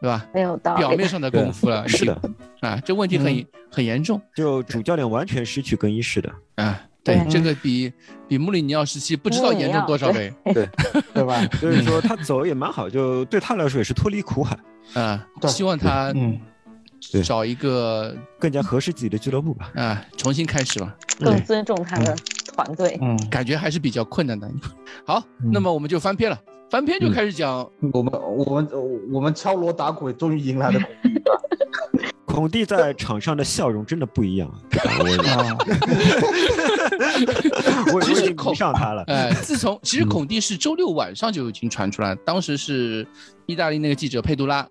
[0.00, 0.26] 对吧？
[0.34, 0.76] 没有到。
[0.76, 2.20] 表面上的功夫了，是的，
[2.60, 6.80] 啊，这问题很、嗯很严重就主教练完全失去更衣室的，啊。
[7.04, 7.92] 对，这个比
[8.26, 10.66] 比穆里尼奥时期不知道严重多少倍对
[11.12, 11.46] 对吧？
[11.60, 14.58] 所以说他走也蛮好，就对他来说也是脱离苦海，
[14.94, 15.28] 啊。
[15.46, 16.40] 希望他嗯，
[17.22, 19.70] 找一个更加合适自己的俱乐部吧。
[19.74, 20.96] 啊，重新开始吧。
[21.20, 22.16] 更尊重他的
[22.54, 22.98] 团队。
[23.02, 24.50] 嗯，感觉还是比较困难的。
[25.06, 26.40] 好，嗯那么我们就翻篇了。
[26.70, 28.68] 翻篇就开始讲，我们我们
[29.12, 30.80] 我们敲锣打鼓，终于迎来了
[32.34, 34.52] 孔蒂在场上的笑容真的不一样，
[34.98, 35.56] 我啊，
[37.92, 39.04] 我 我已经其实孔迷上他了。
[39.06, 43.06] 呃，自从其实孔蒂是周六晚上就已经传出来，当时是
[43.46, 44.66] 意大利那个记者佩杜拉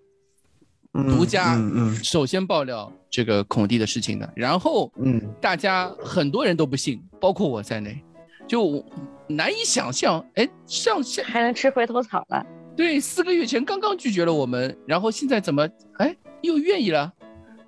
[0.91, 2.03] 独家嗯嗯。
[2.03, 5.21] 首先爆料这个孔蒂的事情的，然后嗯。
[5.39, 8.03] 大家很多人都不信，包括我在内，
[8.45, 8.85] 就
[9.27, 12.45] 难以想象，哎，上下还能吃回头草了，
[12.75, 15.65] 对四个月前刚刚拒绝了我们，然后现在怎么
[15.99, 17.09] 哎又愿意了？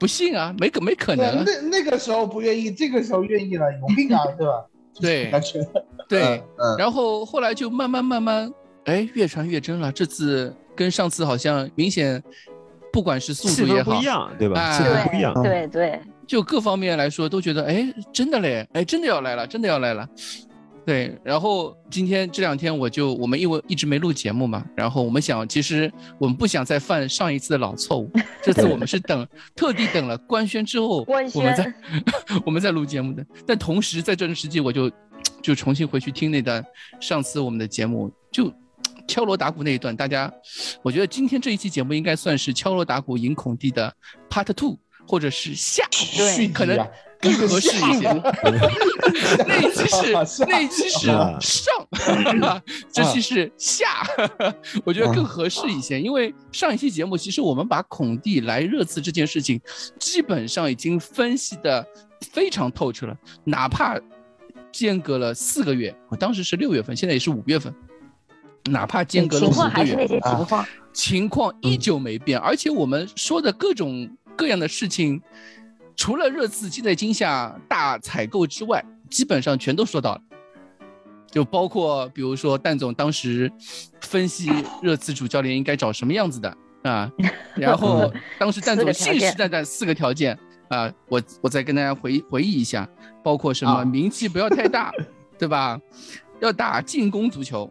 [0.06, 4.64] 不信啊，没可没可能，啊，那那个时候不愿意，这个时候愿意了，有病啊， 对吧？
[5.02, 5.60] 对感觉
[6.08, 9.92] 对，嗯，然后后来就慢慢慢慢，哎，越传越真了。
[9.92, 12.22] 这次跟上次好像明显，
[12.94, 14.62] 不管是速度也好不一，样，对吧？
[14.62, 15.34] 哎气氛不一样。
[15.42, 20.08] 对对，就各方面来说都觉得，哎，真的嘞，哎，真的要来了，真的要来了。
[20.86, 28.12] 对，然后今天这两天我就我们因为一直没录节目嘛，然后我们想，其实我们不想再犯上一次的老错误，
[28.44, 31.74] 这次我们是等特地等了官宣之后，我们再
[32.46, 33.26] 我们再录节目的。
[33.48, 34.92] 但同时在这段时期，我就
[35.42, 36.64] 就重新回去听那段
[37.00, 38.54] 上次我们的节目，就
[39.08, 40.32] 敲锣打鼓那一段，大家，
[40.84, 43.92] 我觉得今天这一期节目应该算是敲锣打鼓赢孔蒂的
[44.30, 46.78] Part Two，或者是下，续可能
[47.34, 48.12] 更合适一些。
[49.48, 52.62] 那一期是下那一期是啊上，是吧？
[52.92, 53.86] 这期是下，
[54.84, 56.00] 我觉得更合适一些。
[56.00, 59.60] 因为上一期节目，其实我们把孔蒂来热刺这件事情，
[60.00, 61.86] 基本上已经分析的
[62.32, 64.00] 非常透彻了，哪怕
[64.72, 67.74] 间隔了四个月，我当时是六月份，现在也是五月份，
[68.66, 70.66] 哪怕间隔了情五个月，况还是那些情况。
[70.94, 75.22] 情况依旧没变，而且我们说的各种各样的事情，
[75.96, 80.22] 除了热刺现在今夏大采购之外，基本上全都说到了。
[81.32, 83.52] 就包括比如说蛋总当时
[84.00, 84.50] 分析
[84.82, 87.12] 热刺主教练应该找什么样子的啊，
[87.56, 90.38] 然后当时蛋总信誓旦旦四个条件
[90.70, 92.88] 啊，我我再跟大家回回忆一下，
[93.22, 94.94] 包括什么啊名气不要太大，
[95.38, 95.78] 对吧？
[96.40, 97.70] 要打进攻足球，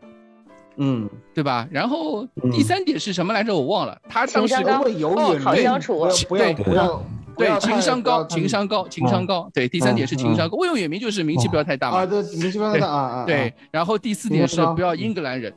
[0.77, 1.67] 嗯，对吧？
[1.71, 3.55] 然后嗯第三点是什么来着？
[3.55, 3.99] 我忘了。
[4.09, 9.51] 他当时会有哦眼泪，好相处不要对不要不要对情商高，情商高，情商高。
[9.53, 10.57] 对，第三点是情商高。
[10.57, 15.53] 魏永远明就是名气不要太大嘛啊，对，名气不要太大啊啊，对，然后第四点是不要英格兰人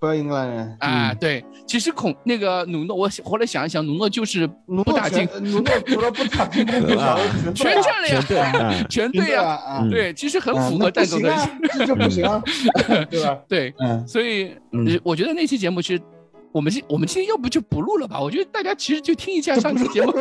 [0.00, 6.80] 不要英格兰人啊。，对，其实孔那个努诺，我后来想一想，努诺就是努不打进，努诺除了不打进攻，
[7.54, 9.86] 全全占了呀，嗯， 全对呀。
[9.90, 11.34] 对，其实很啊符合那蛋总的。
[11.72, 12.42] 这就不行啊，
[13.10, 13.38] 对吧？
[13.48, 14.52] 对，嗯所以
[15.02, 16.02] 我觉得那期节目其实。
[16.58, 18.20] 我们今我们今天要不就不录了吧？
[18.20, 20.12] 我觉得大家其实就听一下上期节目，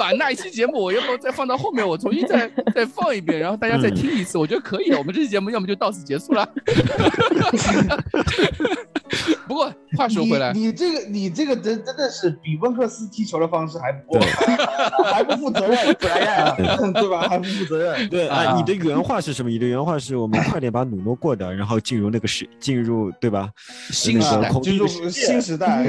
[0.00, 4.98] 把那一期节目我要不再放到后面，我重新再再放一遍，然后大家再听一次，我觉得可以的。
[4.98, 6.44] 我们这期节目要么就到此结束了。
[9.46, 14.18] 不过话说回来，你你这个你这个真真的是比温克斯踢球的方式还不
[15.04, 17.28] 还不负责任，对吧？
[17.28, 18.08] 还不负责任。
[18.08, 19.48] 对啊啊，你的原话是什么？
[19.48, 23.50] 你的原话是我们快点把努诺过掉，然后进入那个时，进入对吧？
[23.90, 25.84] 新时代进入新时代，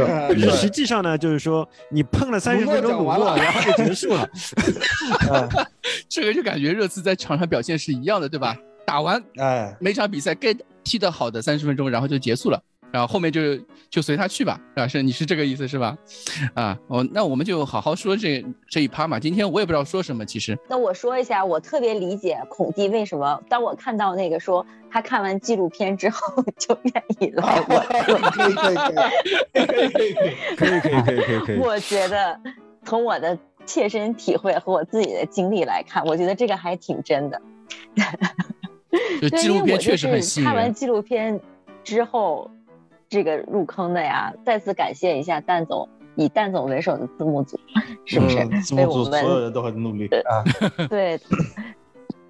[0.55, 3.37] 实际上呢，就是说你碰了三十分钟鲁了。
[3.37, 4.27] 然后就结束了。
[6.09, 8.55] 这个就感觉热刺在场上表现是一样的，对吧？
[8.85, 13.57] 打完哎，每场比赛该踢得好的三十分钟，然后就结束了，然后后面就
[13.89, 14.87] 就随他去吧，是吧？
[14.87, 15.97] 是你是这个意思是吧？
[16.53, 19.19] 啊，哦，那我们就好好说这这一趴嘛。
[19.19, 27.79] 今天我也不知道说什么，其实那我说一下，我特别理解孔蒂为什么，当我看到那个说他看完纪录片之后 就愿意来我，
[28.31, 28.91] 可以可以可
[29.61, 30.35] 以可以可以可以。
[30.55, 31.57] 可以可以可以可以。
[31.57, 32.39] 我觉得
[32.85, 37.41] 从我的切身体会和我自己的经历来看，我觉得这个还挺真的。
[39.21, 40.45] 就对，纪录片确因为我就是实很吸引。
[40.45, 41.39] 看完纪录片
[41.83, 42.49] 之后，
[43.09, 47.59] 这个入坑的呀，再次感谢一下蛋总，以蛋总为首的字幕组，
[48.05, 48.39] 是不是？
[48.39, 50.43] 嗯字幕组为我们所有人都很努力啊。
[50.89, 51.19] 对，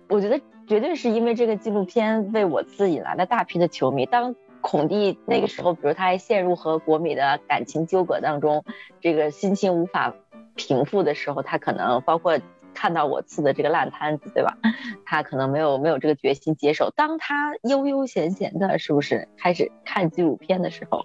[0.08, 4.06] 我觉得绝对是因为这个纪录片为我自己来了大批的球迷。
[4.06, 8.64] 当孔蒂那个时候，比如他还陷入和国米的感情纠葛当中，
[9.02, 10.14] 这个心情无法
[10.56, 12.40] 平复的时候，他可能包括。
[12.78, 14.56] 看到我刺的这个烂摊子，对吧？
[15.04, 16.94] 他可能没有没有这个决心接手。
[16.96, 21.04] 当他悠悠闲闲的，是不是开始看纪录片的时候，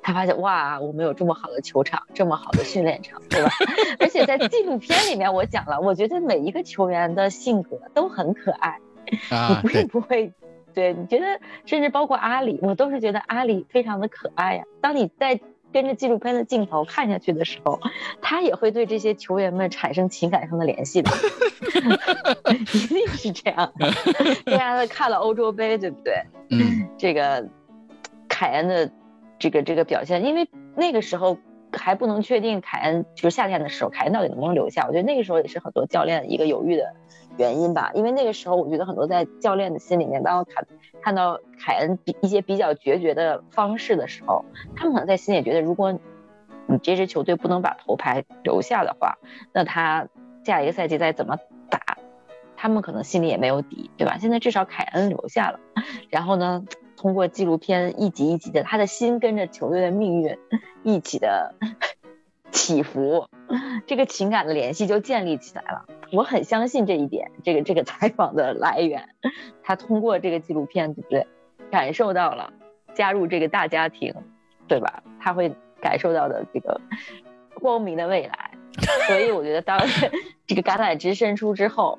[0.00, 3.50] 他发现哇，我们有这么好的球场，这么好的训练场，对吧？
[3.98, 8.78] 而且在纪录片里面，我讲了，我觉得每一个球员的性格都很可爱，
[9.30, 10.32] 啊，你会不会？
[10.72, 11.26] 对，你觉得
[11.66, 14.64] 甚至包括阿里，我都是觉得阿里非常的可爱呀。
[14.80, 15.40] 当你在。
[15.72, 17.80] 跟着纪录片的镜头看下去的时候，
[18.20, 21.10] 他也会对这些球员们产生情感上的联系的，
[22.74, 23.72] 一定是这样。
[24.46, 26.14] 大家看了欧洲杯，对不对？
[26.50, 27.48] 嗯，这个
[28.28, 28.90] 凯恩的
[29.38, 31.38] 这个这个表现，因为那个时候
[31.72, 34.84] 还不能确定凯恩就是夏天的时候，凯恩到底能不能留下？
[34.86, 36.94] 我觉得那个时候也是很多教练一个犹豫的
[37.38, 37.90] 原因吧。
[37.94, 40.64] 因为那个时候，我觉得很多在教练的心里面，当他
[41.02, 44.44] 看到凯恩比一些比较决绝的方式的时候，
[44.76, 45.98] 他们可能在心里觉得，如果
[46.66, 49.18] 你这支球队不能把头牌留下的话，
[49.52, 50.08] 那他
[50.44, 51.36] 下一个赛季再怎么
[51.68, 51.98] 打，
[52.56, 54.18] 他们可能心里也没有底，对吧？
[54.18, 55.58] 现在至少凯恩留下了，
[56.08, 56.64] 然后呢，
[56.96, 60.38] 通过纪录片一集一集的，他的心跟着球队的命运
[60.84, 61.54] 一起的
[62.52, 63.26] 起伏，
[63.86, 65.86] 这个情感的联系就建立起来了。
[66.12, 69.08] 我很相信这一点，这个这个采访的来源，
[69.62, 71.26] 他通过这个纪录片，对不对？
[71.70, 72.52] 感受到了
[72.94, 74.14] 加入这个大家庭，
[74.68, 75.02] 对吧？
[75.18, 76.80] 他会感受到的这个
[77.54, 78.50] 光明的未来。
[79.06, 79.80] 所以我觉得，当
[80.46, 81.98] 这个橄榄枝伸出之后，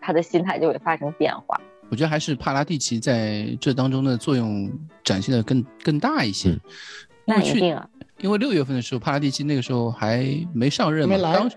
[0.00, 1.60] 他的心态就会发生变化。
[1.90, 4.70] 我觉得还是帕拉蒂奇在这当中的作用
[5.02, 6.56] 展现的更更大一些。
[7.26, 7.88] 那一定啊。
[8.22, 11.50] 因为六月份的时候，帕拉蒂奇那个时候还没上任嘛，当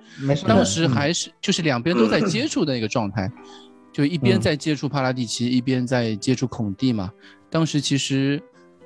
[0.47, 3.30] 当时还是就是两边都在接触的一个状态，
[3.91, 7.12] 就一边在接触帕拉蒂奇，一边在接触孔蒂嘛。
[7.49, 8.41] 当时其实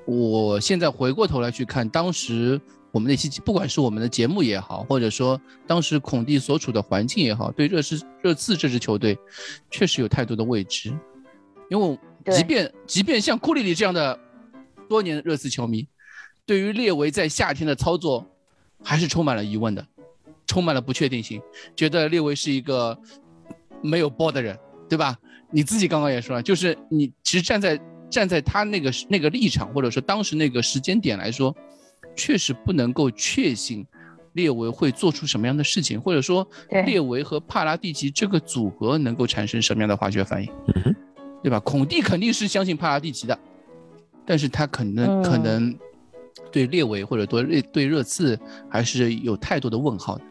[0.06, 2.60] 我现在回过头来去看，当时
[2.90, 9.16] 我们那期不管是我们的节目也好，或者说当时孔蒂所处的环境也好，对热刺热刺这支球队
[9.70, 10.92] 确实有太多的未知。
[11.70, 11.98] 因为
[12.32, 14.18] 即便即便像库里里这样的
[14.88, 15.86] 多年热刺球迷。
[16.48, 18.26] 对于列维在夏天的操作，
[18.82, 19.86] 还是充满了疑问的，
[20.46, 21.42] 充满了不确定性，
[21.76, 22.98] 觉得列维是一个
[23.82, 24.58] 没有波的人，
[24.88, 25.14] 对吧？
[25.50, 31.54] 你自己刚刚也说了，就是你其实站在站在他那个那个立场，或者说当时那个时间点来说，
[32.16, 33.86] 确实不能够确信
[34.32, 36.48] 列维会做出什么样的事情，或者说
[36.86, 40.50] 列维和帕拉蒂奇这个组合能够产生什么样的化学反应，
[41.42, 41.60] 对吧？
[41.60, 43.38] 孔蒂肯定是相信帕拉蒂奇的，
[44.24, 45.78] 但是他可能可能。
[46.50, 50.24] 对列维或者对热对热刺还是有太多的问号的，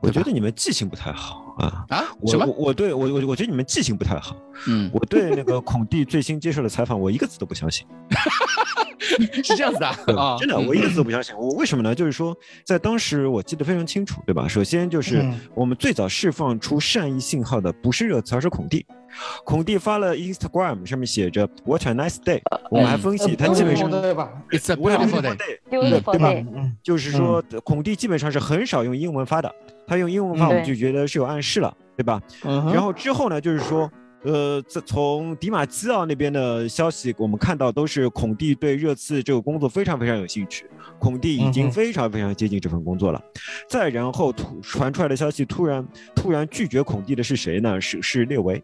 [0.00, 2.04] 我觉得你们记性不太好啊啊！
[2.26, 2.46] 什么？
[2.46, 4.36] 我对我我我觉得你们记性不太好。
[4.68, 7.86] 嗯，我对那个孔蒂最新接受的采访，我一个字都不相信。
[9.44, 9.86] 是这样子的
[10.18, 11.36] 啊，真的，我一个字都不相信。
[11.36, 11.94] 我为什么呢？
[11.94, 14.48] 就是说，在当时我记得非常清楚，对吧？
[14.48, 18.84] 首先就是我们最早释放出善意信号的不是热词，而是孔蒂。
[19.44, 22.40] 孔蒂发了 Instagram，上面写着 What a nice day。
[22.70, 26.34] 我们还分析他基本上对吧？It's a beautiful day，对吧？
[26.82, 29.54] 就是说孔蒂基本上是很少用英文发的，
[29.86, 32.20] 他用英文发我们就觉得是有暗示了，对吧？
[32.42, 33.90] 然后之后呢，就是说。
[34.22, 40.66] 呃，这从迪马基奥那边的消息，我们看到都是孔蒂对热刺这个工作非常非常有兴趣，
[40.98, 43.22] 孔蒂已经非常非常接近这份工作了。
[43.68, 47.80] 再然后突传出来的消息，突然突然拒绝孔蒂的是谁呢？
[47.80, 48.60] 是是列维，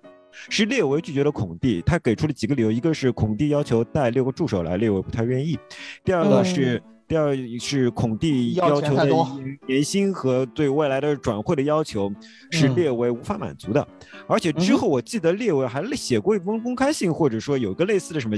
[0.48, 5.56] 是列维拒绝了孔蒂，他给出了几个理由，一个是孔蒂要求带六个助手来，列维不太愿意；
[6.02, 6.82] 第二个是。
[7.12, 9.06] 第二是孔蒂要求的
[9.66, 12.10] 年薪和对未来的转会的要求
[12.50, 13.86] 是列维无法满足的，
[14.26, 18.34] 而且之后我记得列维还写过一封公开信，或者说有个类似的什么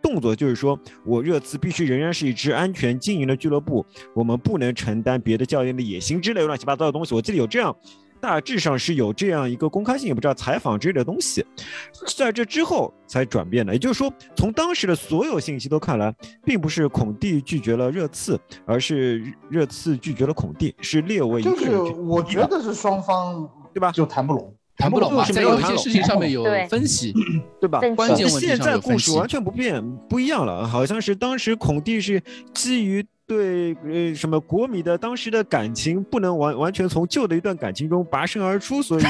[0.00, 3.84] 动作，就是说我热刺必须仍然是一支安全经营的俱乐部，
[4.14, 7.14] 我们不能承担别的教练的野心之类乱七八糟的东西。
[7.14, 7.76] 我记得有这样。
[8.24, 11.44] 大致上是有这样一个公开性，也不知道采访之类的东西，
[12.16, 13.74] 在这之后才转变的。
[13.74, 16.10] 也就是说，从当时的所有信息都看来，
[16.42, 23.92] 并不是孔蒂拒绝了热刺，而是热刺拒绝了孔蒂，是列为一个就是我觉得是双方对吧？
[23.92, 27.12] 就谈不拢，谈不拢，在有一些事情上面有分析，
[27.60, 27.80] 对吧？
[27.94, 32.22] 关键问题现在故事完全不变，不一样了，好像是当时孔蒂是
[32.54, 33.04] 基于。
[33.26, 39.02] 对，呃，什么国米的当时的感情不能完完全从旧的一段感情中拔身而出，所以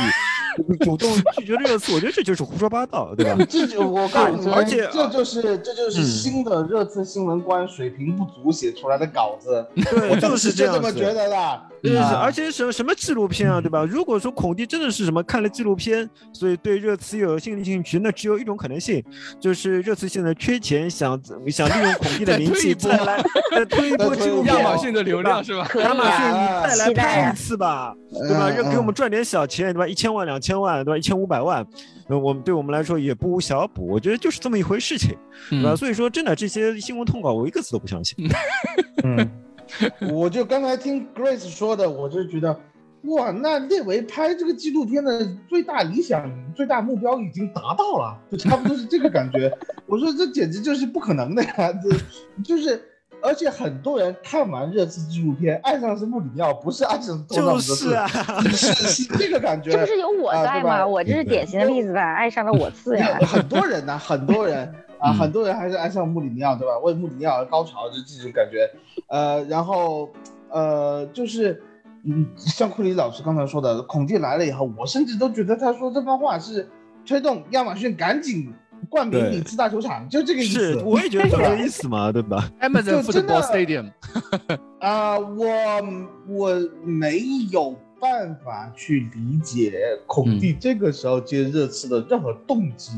[0.81, 3.45] 主动拒绝了热刺，我觉得这就是胡说八道，对吧？
[3.49, 10.95] 这就我告诉你，而且这就是这就是嗯新的热刺新闻官水平不足写出来的稿子，对，我就是就这么。
[10.95, 11.61] 觉得的。
[11.83, 13.85] 是，啊而且什么什么纪录片啊，对吧？
[13.85, 19.05] 如果说孔蒂真的是什么看了纪录片，所以对热刺有心理兴趣，那只有一种可能性，
[19.41, 24.63] 就是热刺现在缺钱，想想利用孔蒂的名气再来再推一波纪录片亚。
[24.63, 25.69] 马逊的流量是吧？
[25.81, 27.37] 亚马逊啊，再来拍一！
[27.37, 28.51] 次吧，对吧？
[28.53, 29.87] 要给我们赚点小钱，对吧？
[29.87, 30.99] 一千万、两千万，对吧？
[30.99, 31.67] 一千五百万，
[32.07, 33.87] 那，我们对我们来说也不无小补。
[33.87, 35.17] 我觉得就是这么一回事情，
[35.49, 35.73] 对吧？
[35.73, 38.17] 嗯，所以说，真的这些新闻通稿，我一个字都不相信。
[39.03, 39.31] 嗯，
[40.13, 42.61] 我就刚才听 Grace 说的，我就觉得，
[43.05, 49.51] 哇，那列维拍这个纪录片的最大理想、最大目标已经达到了，就差不多是这个感觉。
[49.89, 51.73] 我说这简直就是不可能的呀，
[52.37, 52.91] 这就是。
[53.25, 58.07] 而且很多人看完热刺纪录片，爱上的是穆里尼奥，不是爱上托纳姆就德是啊，
[58.55, 59.71] 是是 这个感觉。
[59.73, 60.87] 这不是有我在吗？
[60.87, 62.15] 我这是典型的例子吧？
[62.15, 63.19] 爱上了我次呀！
[63.27, 64.67] 很多人呢、很多人
[64.99, 66.79] 啊， 嗯很多人还是爱上穆里尼奥，对吧？
[66.83, 68.71] 为穆里尼奥而高潮，就这种感觉。
[69.09, 70.11] 呃，然后
[70.51, 71.63] 呃，就是
[72.05, 76.69] 嗯，像库里老师刚才说的，孔蒂来了以后，我甚至都觉得他说这番话是
[77.07, 78.53] 推动亚马逊赶紧
[78.87, 80.83] 冠名对里兹大球场，就这个意是，思。
[80.85, 83.93] 我也觉得就这个 意思嘛，对吧？Amazon Football Stadium，
[84.81, 85.49] 啊、 我
[86.29, 87.21] 我没
[87.51, 92.93] 有办法去理解孔蒂这个时候接热刺的任何动机。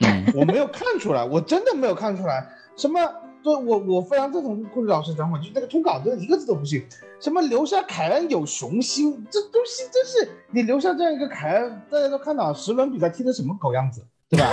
[0.00, 3.00] 嗯 我没有看出来，我真的没有看出来什么。
[3.40, 6.84] 对我，我非常赞同库里老师的讲法，就是那个通稿真的一个字都不信。
[7.20, 14.50] 什么留下凯恩有雄心，这东西真是你留下这样一个凯恩，大家都看到十轮比赛踢的什么狗样子，对吧？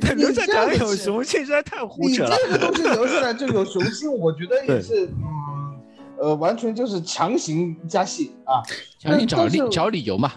[0.00, 2.36] 但留下你这样感有子雄心实在太胡扯了。
[2.44, 5.80] 这个东西留下来就有雄心，我觉得也是，嗯，
[6.18, 8.60] 呃，完全就是强行加戏啊。
[8.98, 10.32] 强行找理找理由嘛。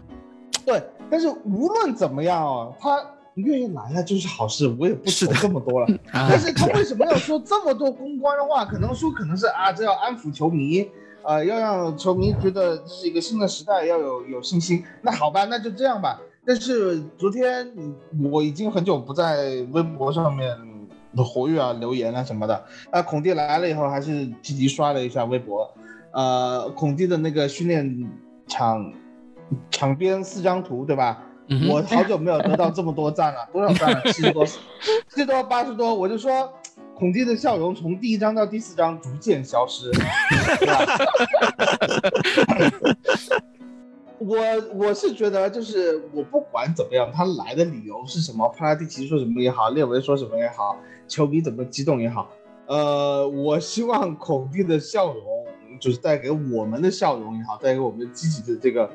[0.65, 3.05] 对，但是无论怎么样哦，他
[3.35, 5.87] 愿意来了就是好事，我也不说这么多了。
[6.11, 8.63] 啊但是他为什么要说这么多公关的话？
[8.63, 10.89] 可能说可能是啊，这要安抚球迷，
[11.23, 14.83] 呃，要让球迷觉得这是一个新的时代，要有有信心。
[15.01, 16.17] 那好吧，那就这样吧。
[16.47, 17.93] 但是昨天嗯
[18.31, 20.55] 我已经很久不在微博上面
[21.17, 22.65] 活跃啊、留言啊什么的。
[22.89, 25.69] 啊，孔蒂来了以后，还是积极刷了一下微博。
[26.13, 28.09] 呃，孔蒂的那个训练
[28.47, 28.93] 场
[29.69, 31.21] 场边四张图，对吧？
[31.49, 34.01] 嗯我好久没有得到这么多赞了， 多少赞了？
[34.11, 34.59] 七十多，七
[35.15, 35.93] 十多，八十多。
[35.93, 36.49] 我就说，
[36.95, 39.91] 孔蒂的笑容从第一张到第四张逐渐消失，
[40.59, 40.85] 对吧？
[44.19, 44.37] 我
[44.73, 52.29] 我是觉得，就是我不管怎么样，他来的理由是什么，帕拉蒂奇说什么也好，列维说什么也好，球迷怎么激动也好，
[52.65, 55.23] 呃，我希望孔蒂的笑容，
[55.79, 58.89] 就是带给我们的笑容也好，带给我们积极的这个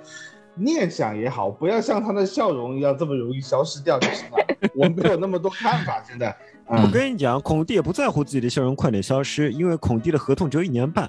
[0.56, 4.36] 念想也好，不要像他的笑容一样这么容易消失掉就行了。
[4.74, 6.36] 我没有那么多看法，现在。
[6.72, 11.06] 我嗯，跟你讲，孔蒂也不在乎自己的笑容快点消失，因为孔蒂的合同只有一年半，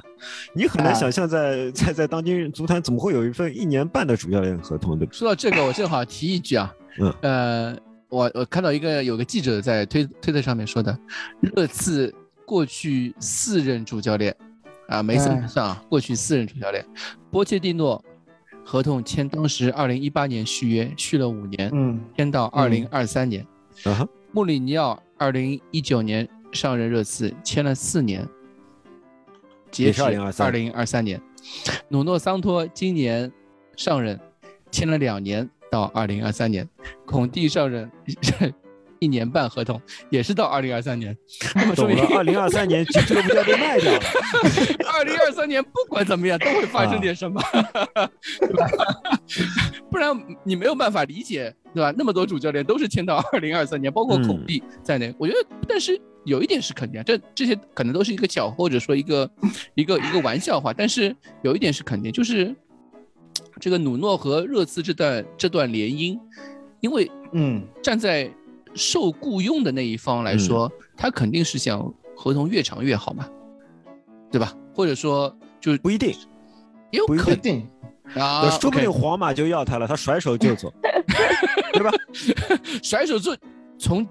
[0.54, 0.94] 你很难啊。
[0.94, 5.14] 想象在在在当今足坛怎么会有一份一年半的主教练合同，对吧？
[5.14, 7.14] 说到这个，我正好提一句啊，嗯。
[7.22, 7.78] 呃，
[8.10, 11.00] 我我看到一个有个记者在推推特上面说的，
[11.40, 12.14] 热刺
[12.46, 14.36] 过去四任主教练
[14.90, 16.86] 啊，梅森不算啊，过去四任主教练，
[17.32, 18.04] 波切蒂诺
[18.66, 22.02] 合同签当时二零一八年续约，续了五年，嗯。
[22.18, 23.48] 签到二零二三年。
[24.34, 28.28] 穆里尼奥二零一九年上任热刺，签了四年，
[29.72, 31.22] 截止2023二零二三年。
[31.88, 33.32] 努诺桑托今年
[33.78, 34.20] 上任，
[34.70, 36.68] 签了两年到二零二三年。
[37.06, 37.90] 孔蒂上任
[39.00, 41.16] 一年半合同，也是到二零二三年。
[41.56, 44.00] 那么说明二零二三年俱乐部就要被卖掉了。
[44.94, 47.42] 二零二三年不管怎么样都会发生点什么，
[48.40, 48.68] 对吧？
[49.90, 51.94] 不然你没有办法理解，对吧？
[51.98, 55.14] 那么多主教练都是签到二零二三年，包括孔蒂在内。
[55.18, 59.30] 我觉得，但是有一点是肯定啊，这这些可能都是一个巧合，或者说一个
[59.76, 60.72] 一个一个玩笑话。
[60.74, 62.56] 但是有一点是肯定，就是
[63.60, 66.20] 这个努诺和热刺这段这段联姻，
[66.80, 68.32] 因为嗯站在
[68.76, 73.28] 受雇佣的那一方来说，他肯定是想合同越长越好嘛，
[74.32, 74.54] 对吧？
[74.74, 76.10] 或者说就不一定，
[76.92, 77.68] 也有不一定。
[78.16, 80.72] 能啊，说不定皇马就要他了，他甩手就走，
[81.74, 81.92] 对吧？
[82.84, 83.36] 甩手就
[83.80, 84.06] 从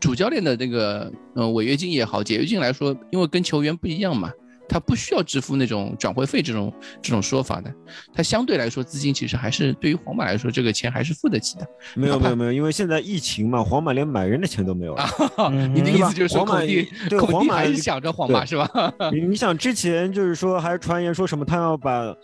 [0.00, 4.30] 主教练的那个呃违约金也好，解约金来说，因为跟球员不一样嘛，
[4.68, 7.72] 他不需要支付那种转会费这种这种说法的，
[8.14, 11.66] 他相对来说资金其实还是对于皇马来说，这个钱还是付得起的。
[11.94, 15.04] 没有没有没有，因为现在疫情嘛，皇马连买人的钱都没有了。
[15.50, 16.44] 嗯你的意思就是说
[17.08, 18.68] 对皇马还是想着皇马是吧？
[19.12, 22.14] 你 你想之前就是说还传言说什么他要把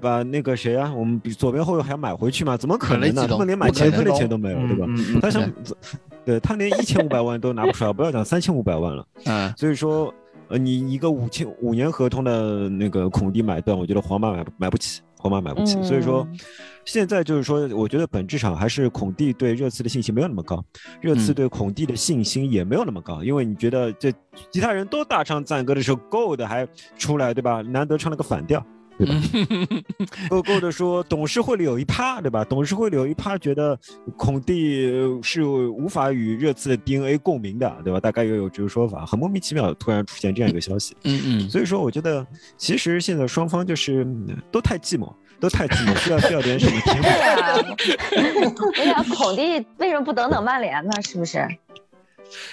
[0.00, 2.56] 把那个谁啊，我们比左边后卫还要买回去吗？
[2.56, 3.26] 怎么可能呢？
[3.28, 4.86] 他们连买不可能前锋的钱都没有，对吧？
[4.88, 5.52] 嗯嗯他想，
[6.24, 9.06] 对他连一千五百万都拿不出来，不要讲三千五百万了。
[9.26, 10.12] 嗯，所以说，
[10.48, 15.82] 呃，你一个五千五年合同的那个孔蒂买断，我觉得皇马买买不起，皇马买不起。
[15.82, 16.38] 所以说嗯，
[16.84, 20.62] 现在就是说，我觉得本质上还是孔蒂对热刺的信心没有那么高，
[21.00, 24.12] 热刺嗯对孔蒂的信心也没有那么高，因为你觉得这
[24.50, 26.66] 其他人都大唱赞歌的时候，够的还
[26.96, 27.62] 出来，对吧？
[27.62, 28.64] 难得唱了个反调。
[28.98, 29.14] 对吧？
[30.30, 32.44] 够够的说，董事会里有一趴，对吧？
[32.44, 33.78] 董事会里有一趴觉得
[34.16, 37.98] 孔蒂呃是无法与热刺的 DNA 共鸣的，对吧？
[37.98, 40.96] 大概又有这个说法，很莫名其妙，突然出现这样一个消息。
[41.04, 42.26] 嗯嗯，所以说，我觉得
[42.56, 47.02] 其实现在双方就是嗯都太寂寞，都太寂寞， 需要需要点什么填补。
[47.02, 50.92] 对啊， 我想孔蒂为什么不等等曼联呢？
[51.02, 51.46] 是不是？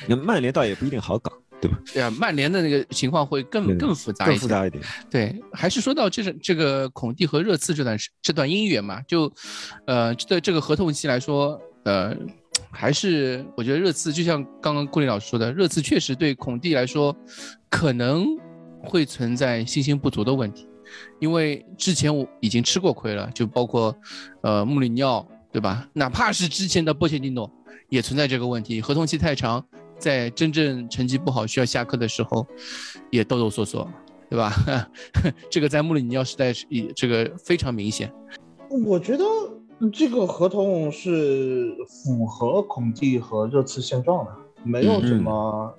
[0.08, 1.32] 那曼联倒也不一定好搞，
[1.62, 1.78] 对吧？
[1.94, 4.26] 对啊，曼联的那个情况会更更复杂。
[4.26, 4.84] 更复杂一点。
[5.10, 9.32] 对，还是说到这是这个孔蒂和热刺这段时这段姻缘嘛，就，
[9.86, 12.18] 呃，这这个合同期来说，呃，
[12.72, 17.16] 还是我觉得热刺就像刚刚顾里老师说的，热刺确实对孔蒂来说
[17.70, 18.26] 可能
[18.84, 20.68] 会存在信心不足的问题，
[21.20, 23.96] 因为之前我已经吃过亏了，就包括
[24.42, 25.88] 呃穆里尼奥对吧？
[25.94, 27.52] 哪怕是之前的波切蒂诺
[27.90, 29.64] 也存在这个问题，合同期太长，
[30.02, 32.46] 在真正成绩不好需要下课的时候，
[33.12, 33.88] 也抖抖嗦嗦。
[34.32, 34.54] 对吧？
[35.52, 38.10] 这个在穆里尼奥时代是也这个非常明显。
[38.88, 39.26] 我觉得
[39.92, 44.32] 这个合同是符合孔蒂和热刺现状的，
[44.64, 45.76] 没有什么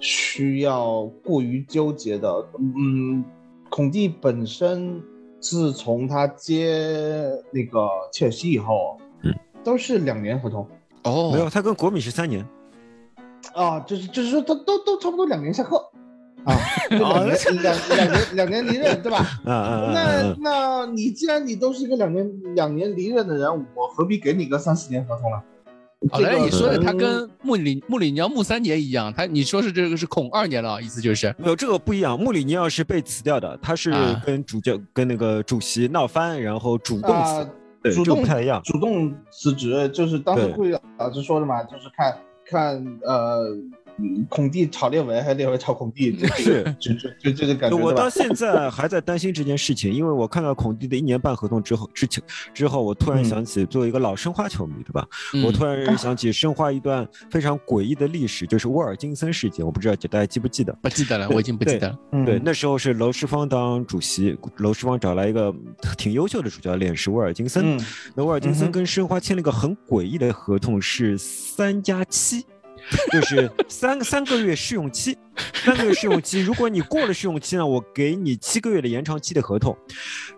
[0.00, 2.34] 需要过于纠结的。
[2.58, 3.22] 嗯，
[3.68, 5.02] 孔蒂本身
[5.38, 10.66] 自从他接那个切尔西以后，嗯，都是两年合同
[11.02, 12.42] 哦没有，他跟国米是三年。
[13.52, 15.76] 啊，就是就是说他都都差不多两年下课
[16.44, 16.56] 啊，
[16.90, 19.18] 就两 年两两年两年离任，对吧？
[19.44, 20.36] 啊啊啊啊那啊！
[20.40, 25.42] 那你既然你都是一个两年两年离任的人，我何必给你个三四年合同呢？
[26.10, 37.48] 好嘞，你说的他跟穆里穆里尼奥穆三年一样，他你说是这个是孔二年了，意思就是没有这个不一样，穆里尼奥是被辞掉的，他是啊跟主教、跟那个主席闹翻，然后主动辞，啊
[37.82, 38.60] 对，主动不太一样。
[38.62, 40.64] 主动辞职，就是当时对顾
[40.98, 42.14] 老师说的嘛，就是看
[42.46, 43.54] 看呃，
[43.98, 48.08] 嗯孔蒂炒列维还是列维炒孔蒂，这是就就就这个感觉，我到？
[48.14, 52.22] 现在还在担心这件事情，因为我看到孔蒂的一年半合同之后，之前
[52.52, 55.06] 之后，我突然嗯想起，作为一个老申花球迷，对吧？
[55.34, 60.72] 嗯我突然想起申花一段非常诡异的历史，就是沃尔金森事件，我不知道大家记不记得？
[60.80, 65.52] 不记得了，我已经不记得对，那时候是娄世芳当主席，娄世芳找来一个
[65.98, 67.76] 挺优秀的主教练，是沃尔金森。
[67.76, 67.80] 嗯
[68.14, 72.44] 那沃尔金森跟申花签了一个很诡异的合同，是三加七，
[73.12, 75.16] 就是三三个月试用期，
[75.64, 79.76] 三个月试用期，如果你过了试用期呢，我给你七个月的延长期的合同。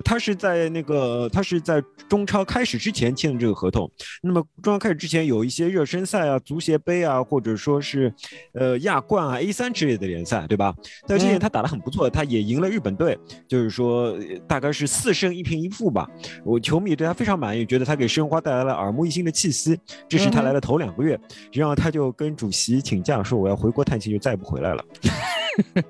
[0.04, 3.90] 他是在那个他是在中超开始之前签的这个合同。
[4.22, 8.12] 那么中超开始之前有一些热身赛啊、足协杯啊，或者说是
[8.54, 10.74] 呃亚冠啊、A 三之类的联赛，对吧？
[11.06, 13.18] 但今年嗯他打得很不错，他也赢了日本队，
[13.48, 16.08] 就是说呃大概是四胜一平一负吧。
[16.44, 19.78] 我球迷对他非常满意，觉得他给申花带来了耳目一新的气息。
[20.08, 21.18] 这是他来的头两个月，
[21.52, 24.84] 然后他就跟主席请假说我要回国探亲，就再也不回来了。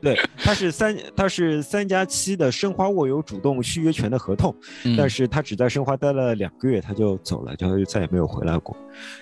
[0.00, 8.76] 对，他是三，他是三加七的申花握有主动续约权的合同，嗯但是他只在申花待了两个月，他就走了，然后就再也没有回来过。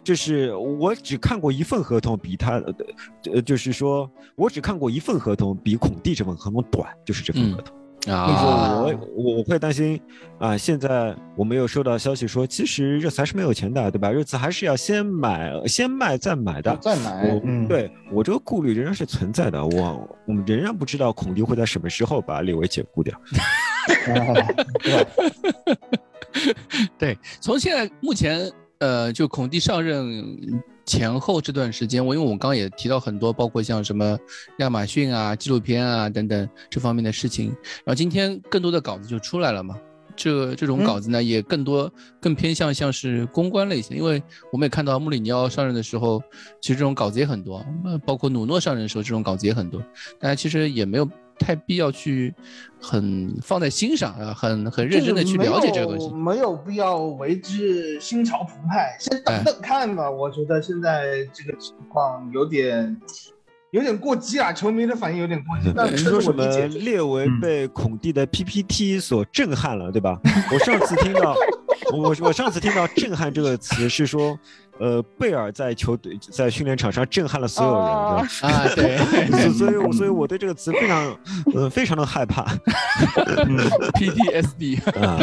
[0.04, 2.62] 这是我只看过一份合同，比他，
[3.32, 7.74] 呃，就是说我只看过一份合同，比孔蒂这份合同短，就是这份合同。
[8.08, 10.00] 啊，说我我我会担心
[10.38, 14.10] 啊，现在我没有收到消息说，其实热刺还是没有钱的，对吧？
[14.10, 16.76] 热刺还是要先买、先卖再买的。
[16.80, 23.20] 再买我，嗯，对我这个顾虑仍然是存在的，我我们仍然不知道孔蒂会在什么时候把李维解雇掉。
[24.04, 25.10] 对吧？
[26.98, 30.24] 对，从现在目前呃，就孔蒂上任
[30.86, 34.16] 前后这段时间，我因为我刚刚也提到很多，包括像什么
[34.58, 37.48] 亚马逊啊、纪录片啊等等这方面的事情，
[37.84, 39.76] 然后今天更多的稿子就出来了嘛。
[40.18, 46.22] 这这种稿子呢，也更多更偏向像是公关类型，因为我们也看到穆里尼奥上任的时候，
[46.62, 49.78] 其实这种稿子也很多，呃包括努诺上任的时候，这种稿子也很多，
[50.18, 51.06] 大家其实也没有
[51.38, 52.34] 太必要去
[52.80, 56.12] 很放在心上啊，很很认真的去了解这个东西。
[56.14, 60.10] 没有必要为之心潮澎湃，先等等看吧。
[60.10, 62.96] 我觉得现在这个情况有点
[63.70, 65.72] 有点过激啊，球迷的反应有点过激。
[65.76, 70.18] 但你是说什么我理解，列维嗯被孔蒂的 PPT 所震撼了，对吧？
[70.52, 71.36] 我上次听到
[71.92, 74.38] 我我上次听到“震撼”这个词是说，
[74.78, 78.96] 呃，贝尔在球队在训练场上震撼了所有人，哦啊，对
[79.30, 81.16] 所所以我，所以我对这个词非常，
[81.54, 82.44] 呃，非常的害怕。
[83.46, 83.56] 嗯
[83.94, 85.18] ，PTSD， 啊，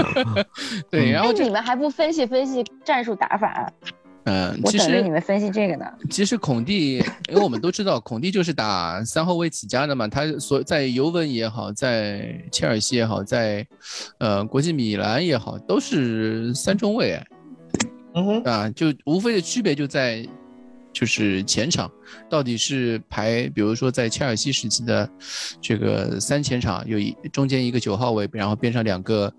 [0.89, 3.71] 对，嗯然后你们还不分析分析战术打法？
[4.25, 5.85] 嗯，我等着其实你们分析这个呢。
[6.09, 6.99] 其实孔蒂，
[7.29, 13.67] 因为我们都知道孔蒂就是打三后卫起家的嘛，他所在尤文也好，在切尔西也好，在
[14.19, 17.27] 呃国际米兰也好，都是三中卫哎
[18.13, 20.27] 嗯哼，啊，就无非的区别就在
[20.91, 21.91] 就是前场
[22.29, 25.09] 到底是排，比如说在切尔西时期的
[25.59, 29.33] 这个三前场，有一中间一个九号位，然后边上两个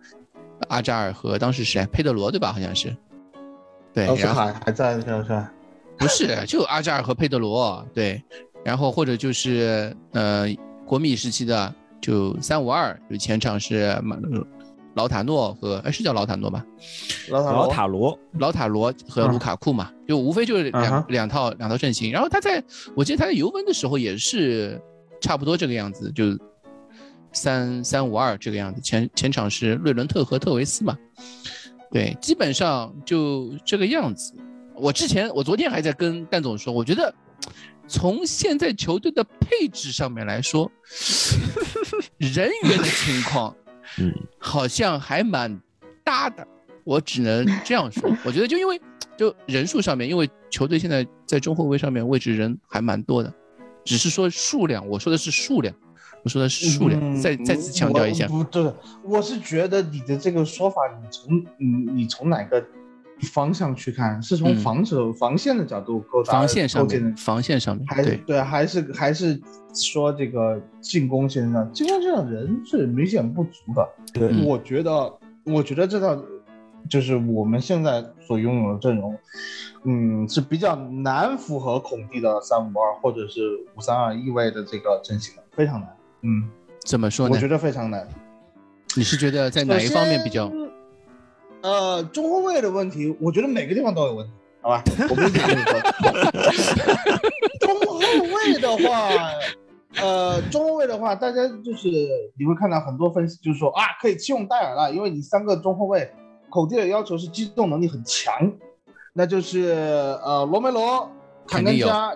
[0.68, 2.52] 阿扎尔和当时谁佩德罗对吧？
[2.52, 2.94] 好像是。
[3.92, 5.46] 对，奥斯然后卡还在是不是？
[5.96, 8.20] 不是，就阿扎尔和佩德罗，对，
[8.64, 10.48] 然后或者就是呃
[10.84, 14.16] 国米时期的就三五二，就前场是马
[14.94, 16.64] 劳塔诺和哎是叫劳塔诺吧，
[17.28, 18.12] 老老塔罗。
[18.12, 22.12] 塔罗，劳塔罗和卢卡库嘛，就无非就是两、嗯两套两套阵型。
[22.12, 22.62] 然后他在
[22.94, 24.80] 我记得他在尤文的时候也是
[25.20, 26.38] 差不多这个样子，就
[27.32, 30.96] 三三五二这个样子，前前场是瑞伦特和特维斯嘛，
[31.90, 34.32] 对，基本上就这个样子。
[34.76, 37.12] 我之前我昨天还在跟蛋总说，我觉得
[37.88, 40.70] 从现在球队的配置上面来说，
[42.18, 43.54] 人员的情况，
[43.98, 45.60] 嗯，好像还蛮
[46.02, 46.46] 搭的。
[46.84, 48.80] 我只能这样说， 我觉得就因为
[49.16, 53.32] 就人数上面，因为球队现在在中后卫上面位置人还蛮多的，
[53.84, 55.74] 只是说数量，我说的是数量，
[56.22, 58.70] 我说的是数量，嗯再再次强调一下，我不对，
[59.02, 61.66] 我是觉得你的这个说法，你从你
[62.02, 62.62] 你从哪个
[63.22, 64.22] 方向去看？
[64.22, 69.40] 是从嗯防守、防线的角度构打防线上面，防线上面，还是对，对，还是还是
[69.74, 73.88] 说这个进攻线上，进攻线上人是明显不足的。
[74.12, 75.12] 对，嗯我觉得，
[75.44, 76.20] 我觉得这套
[76.88, 79.16] 就是我们现在所拥有的阵容，
[79.84, 83.40] 嗯，是比较难符合孔蒂的三五二或者是
[83.76, 85.88] 五三二意味的这个阵型的，非常难。
[86.22, 86.48] 嗯，
[86.84, 87.48] 怎么说呢我觉？
[87.48, 88.06] 得非常难。
[88.96, 90.50] 你是觉得在哪一方面比较？
[91.64, 94.82] 呃，中后卫的问题，我觉得每个地方都有问题，好吧？
[95.08, 95.48] 我跟你讲，
[97.58, 97.98] 中后
[98.36, 99.08] 卫的话，
[100.02, 101.88] 呃，中后卫的话，大家就是
[102.38, 106.12] 你会看到很多分析，就是说啊，可以弃用戴尔了，因为你三个中后卫，
[106.50, 108.52] 口蒂的要求是机动能力很强，
[109.14, 109.70] 那就是
[110.22, 111.10] 呃罗梅罗、
[111.46, 112.14] 坎根加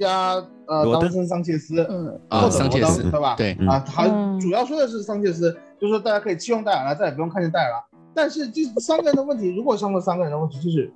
[0.00, 3.36] 加呃当森桑切斯，嗯啊或者罗登桑切斯对吧？
[3.36, 7.84] 对嗯啊，还嗯主要说的是桑切斯，就是说大家可以弃用戴尔了，再也不用看见戴尔了。
[8.14, 10.92] 但是这三个人的问题，如果上了三个人的问题，就是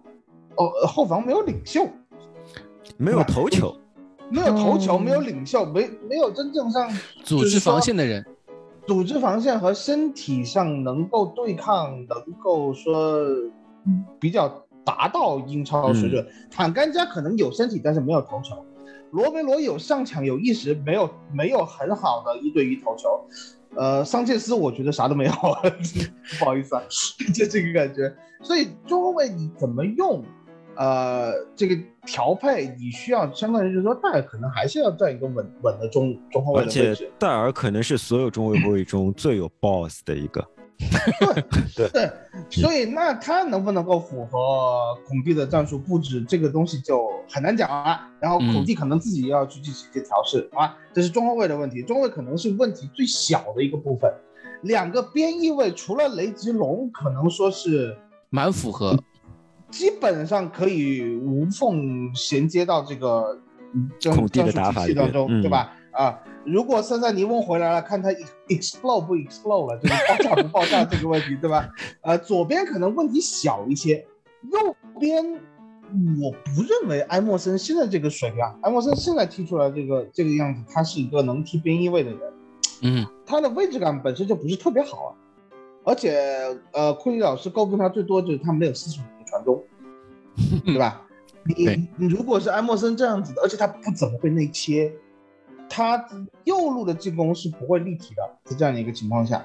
[0.57, 1.87] 哦，后防没有领袖，
[2.97, 3.75] 没有头球，
[4.31, 6.91] 没有头球，嗯没有领袖，没没有真正上
[7.23, 8.25] 组织防线的人，
[8.87, 13.21] 组织防线和身体上能够对抗，能够说
[14.19, 16.27] 比较达到英超水准。
[16.51, 18.57] 坦甘加可能有身体，但是没有头球。
[19.11, 23.09] 罗梅罗有上抢有意识，没有没有很好的一对一头球。
[23.77, 25.33] 呃，桑切斯我觉得啥都没有，
[26.39, 26.83] 不好意思啊，
[27.35, 28.15] 就这个感觉。
[28.43, 30.25] 所以中后卫你怎么用？
[30.77, 37.13] 呃，这个调配你需要相当于就是说，戴尔可能还是要占一个稳稳的中中后卫而且的位置。
[37.17, 40.45] 戴尔可能是所有中卫后卫中最有 boss 的一个。
[41.93, 42.11] 对，
[42.51, 48.01] 所以那他能不能够符合孔蒂的战术布置，这个东西就很难讲了。
[48.21, 50.77] 然后孔蒂可能自己要去进行一些调试，好吧？
[50.93, 54.13] 这是中后卫的问题，中后卫可能是问题最小的一个部分。
[54.63, 57.97] 两个边翼位除了雷吉隆，可能说是
[58.31, 58.99] 蛮符合。
[59.71, 63.37] 基本上可以无缝衔接到这个
[64.05, 65.73] 孔蒂的体系当中，嗯对吧？
[65.93, 68.11] 啊，如果塞塞尼翁回来了，看他
[68.49, 71.69] explode 不 explode 了，就是爆炸不爆炸这个问题，对吧？
[72.03, 74.07] 呃，左边可能问题小一些，
[74.53, 75.25] 右边
[76.21, 82.21] 我不认为埃莫森现在这个水平啊，埃莫森现在踢出来这个这个样子，他是一个能踢边翼位的人，
[82.83, 85.11] 嗯，他的位置感本身就不是特别好啊，
[85.85, 86.19] 而且
[86.73, 89.63] 呃，库里老师诟病他最多就是他没有四十五度传中，
[90.67, 91.01] 对吧？
[91.47, 94.91] 你你如果是埃莫森这样子的，而且他不怎么会内切，
[95.69, 96.05] 他
[96.45, 99.45] 右路的进攻是不会立体的，在这样的一个情况下，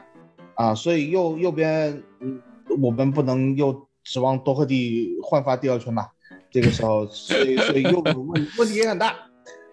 [0.55, 2.39] 啊，所以右右边，嗯，
[2.81, 6.07] 我们不能又指望多赫蒂焕发第二春吧？
[6.51, 9.15] 这个时候，所以 所以右路问问题也很大。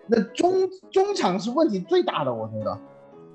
[0.07, 0.53] 那中
[0.91, 2.79] 中场是问题最大的，我觉得。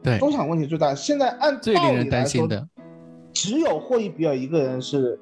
[0.01, 0.95] 对，中场问题最大。
[0.95, 2.70] 现在按最令人道理来说，担心的，
[3.34, 5.20] 只有霍伊比尔一个人是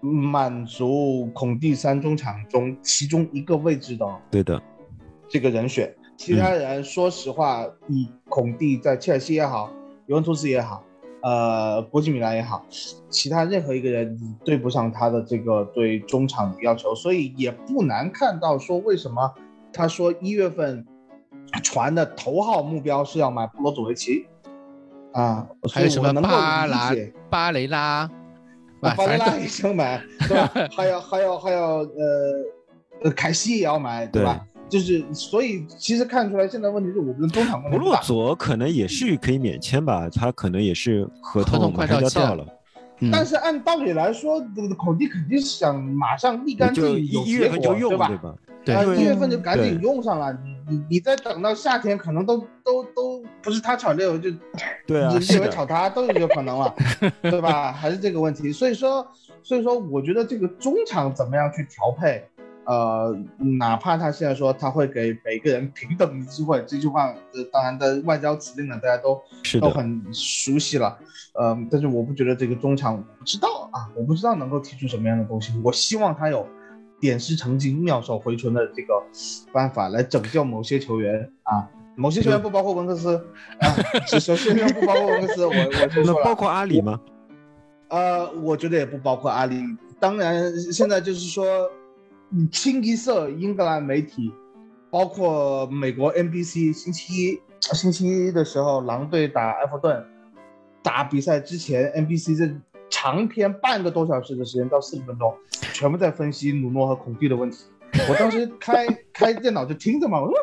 [0.00, 4.62] 满足孔蒂三中场中其中一个位置的对的，
[5.28, 5.92] 这个人选。
[6.16, 9.70] 其他人说实话，以孔蒂在切尔西也好，
[10.06, 10.82] 尤文图斯也好，
[11.22, 12.64] 呃，国际米兰也好，
[13.10, 19.34] 其他任何一个人对不上他的这个对中场的要求，所以也不难看到说为什么
[19.72, 20.86] 他说一月份
[21.62, 24.26] 传的头号目标是要买布罗佐维奇
[25.12, 26.94] 啊，还有什么巴拉
[27.30, 28.10] 巴雷拉，
[28.80, 30.50] 巴雷拉也想买，对吧？
[30.76, 32.44] 还有还有还有呃
[33.04, 34.46] 呃凯西也要买，对吧？
[34.68, 38.00] 就是所以其实看出来，现在问题是我们的中场不大。
[38.02, 42.46] 佐可能也是可以免签吧，他可能也是合合同快到期了，
[43.00, 48.34] 嗯但是按道理来说，这个孔蒂肯定是想马上立竿见影有一一月结果，份就用，对吧？
[48.64, 54.30] 对一月份就赶紧用上了，你你你再等到夏天，可能都都都不是他炒六，就
[54.86, 56.74] 对啊，你是的，列为炒他都有可能了，
[57.20, 57.70] 对吧？
[57.70, 59.06] 还是这个问题，所以说
[59.42, 62.24] 所以说，我觉得这个中场怎么样去调配，
[62.66, 63.16] 呃，
[63.58, 70.98] 哪怕他现在说他会给每个人平等的机会，这句话，呃，当然的外交辞令呢，大家都是，都很熟悉了，
[71.34, 75.52] 呃，但是我不觉得这个中场，我不知道啊，我不知道能够提出什么样的东西。
[75.62, 76.46] 我希望他有
[77.00, 78.94] 点石成金、妙手回春的这个
[79.52, 83.16] 办法来拯救某些球员啊，某些球员不包括文克斯
[83.60, 83.68] 啊，
[84.06, 86.98] 只首先不包括文克斯，我我就说了， 那包括阿里吗？
[87.88, 89.62] 呃，我觉得也不包括阿里。
[90.00, 91.70] 当然，现在就是说，嗯
[92.50, 94.32] 清一色英格兰媒体，
[94.90, 100.04] 包括美国 NBC，星期一星期一的时候，狼队打埃弗顿，
[100.82, 102.52] 打比赛之前，NBC 这
[102.90, 105.34] 长篇半个多小时的时间到四十分钟，
[105.72, 107.64] 全部在分析努诺和孔蒂的问题。
[108.08, 110.34] 我当时开开电脑就听着嘛，我说。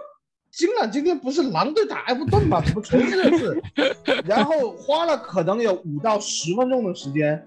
[0.52, 2.62] 惊了，今天不是狼队打埃弗顿吗？
[2.66, 3.64] 怎么全是这事？
[4.28, 7.42] 然后花了可能有五到十分钟的时间，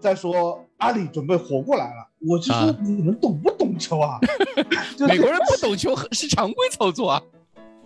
[0.00, 2.06] 再说阿里准备活过来了。
[2.26, 4.18] 我就说啊你们懂不懂球啊？
[4.96, 7.22] 就是美国人不懂球 是常规操作啊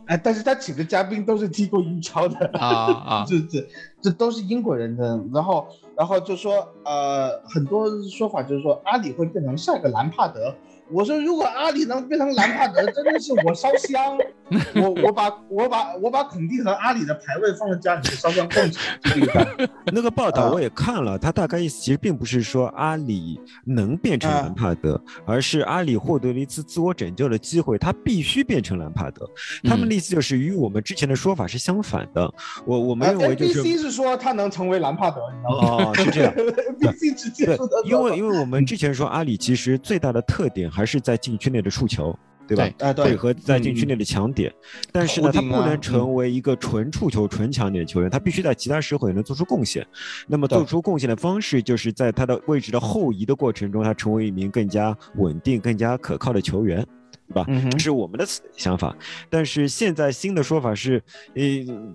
[0.06, 2.68] 哎，但是他请的嘉宾都是踢过英超的，啊
[3.22, 3.24] 啊！
[3.28, 3.64] 这这
[4.02, 5.20] 这都是英国人的。
[5.32, 10.52] 然后然后就说呃，很多说法就是说阿里会变成下一个兰帕德。
[10.93, 14.18] 我说如果阿里能变成兰帕德，真的是我烧香，
[14.82, 19.70] 我我把我把我把孔蒂和阿里的牌位放在家里面烧香供起来，就这个。
[19.93, 29.28] 那个报道啊我也看了，他大概意思其实并不是说阿里能变成啊兰帕德，而是阿里获得了一次自我拯救的机会，他必须变成兰帕德。
[29.64, 32.32] 他们嗯的意思就是与我们之前的说法是相反的。
[32.66, 35.91] 我我们呃认为就是说他能成为兰帕德，你知道吗？
[35.91, 36.34] 哦，是这样。
[36.80, 42.16] NBC 直接对说的，因为因为我们之前说阿里其实最大的特点还是在禁区内的触球，
[42.47, 42.68] 对吧？
[42.78, 44.53] 哎对配合在禁区内的抢点，
[44.91, 49.87] 但是呢，他不能成为一个纯触球、纯抢点的球员，他必须在其他时候也能做出贡献。
[50.26, 56.85] 那么做出贡献的方式，就是在他的位置的后移的过程中，他成为一名更加稳定、更加可靠的球员。
[57.33, 57.47] 对吧？
[57.70, 58.26] 这是我们的
[58.57, 58.95] 想法，
[59.28, 61.01] 但是现在新的说法是，
[61.35, 61.43] 呃，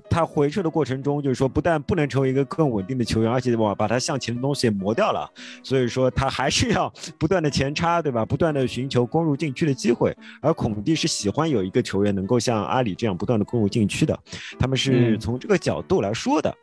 [0.09, 5.29] 他回撤的过程中，就是说不但不能成为一个更稳定的球员，而且把把他向前的东西也磨掉了，
[5.61, 8.25] 所以说他还是要不断的前插，对吧？
[8.25, 10.15] 不断的寻求攻入禁区的机会。
[10.41, 14.17] 而孔蒂是喜欢有一个球员能够像阿里这样不断的攻入禁区的，
[14.57, 16.55] 他们是嗯从这个角度来说的。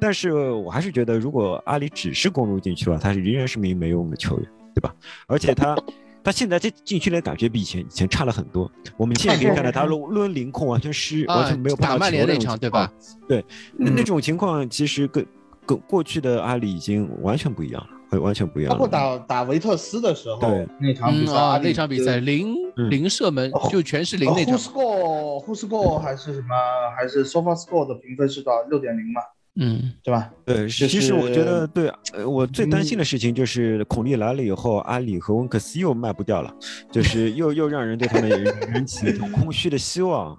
[0.00, 4.94] 但是我还是觉得，如果阿里只是攻入禁区了，他是仍然是名没用的球员，对吧？
[5.26, 5.76] 而且他。
[6.24, 8.70] 他现在这禁区的感觉比以前以前差了很多。
[8.96, 12.90] 我们现在可以看到他抡抡凌空完全失，啊完全没有办法打曼球那种联那场对吧？
[13.28, 13.44] 对，
[13.76, 15.24] 那那嗯种情况其实跟
[15.66, 18.78] 跟过去的阿里已经完全不一样了，会完全不一样了。
[18.78, 25.98] 包括打打维特斯的时候对，那场比赛，嗯啊，那场比赛零嗯零射门哦就全是零那场 Who score？Who score？
[25.98, 26.54] 还是什么
[26.96, 28.62] 还是 Sofa score 的评分是多少？
[28.70, 29.20] 六点零嘛，
[29.56, 30.30] 嗯对吧？
[30.44, 36.52] 对，就其实我觉得对，呃，我最担心的事情就是孔力来了以后，阿里和温克斯又卖不掉了，
[36.90, 38.28] 就是 又又让人对他们
[38.76, 40.36] 引起一种空虚的希望，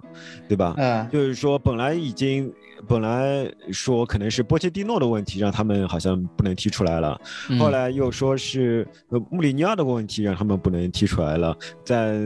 [0.48, 0.74] 对吧？
[0.76, 2.52] 嗯，就是说，本来已经
[2.88, 12.16] 本来说可能是波切蒂诺的问题让他们好像不能踢出来了，嗯后来又说是呃穆里尼奥的问题让他们不能踢出来了，在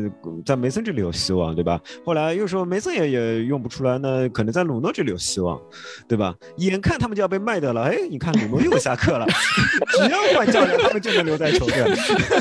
[0.45, 1.81] 在梅森这里有希望，对吧？
[2.05, 5.61] 后来又说梅森也也用不出来，那可能在鲁诺这里有希望，
[6.07, 6.35] 对吧？
[6.57, 9.27] 眼看他们就要被卖掉了，哎，你看鲁诺又下课了，
[9.97, 11.85] 只要换教练，他们就能留在球队。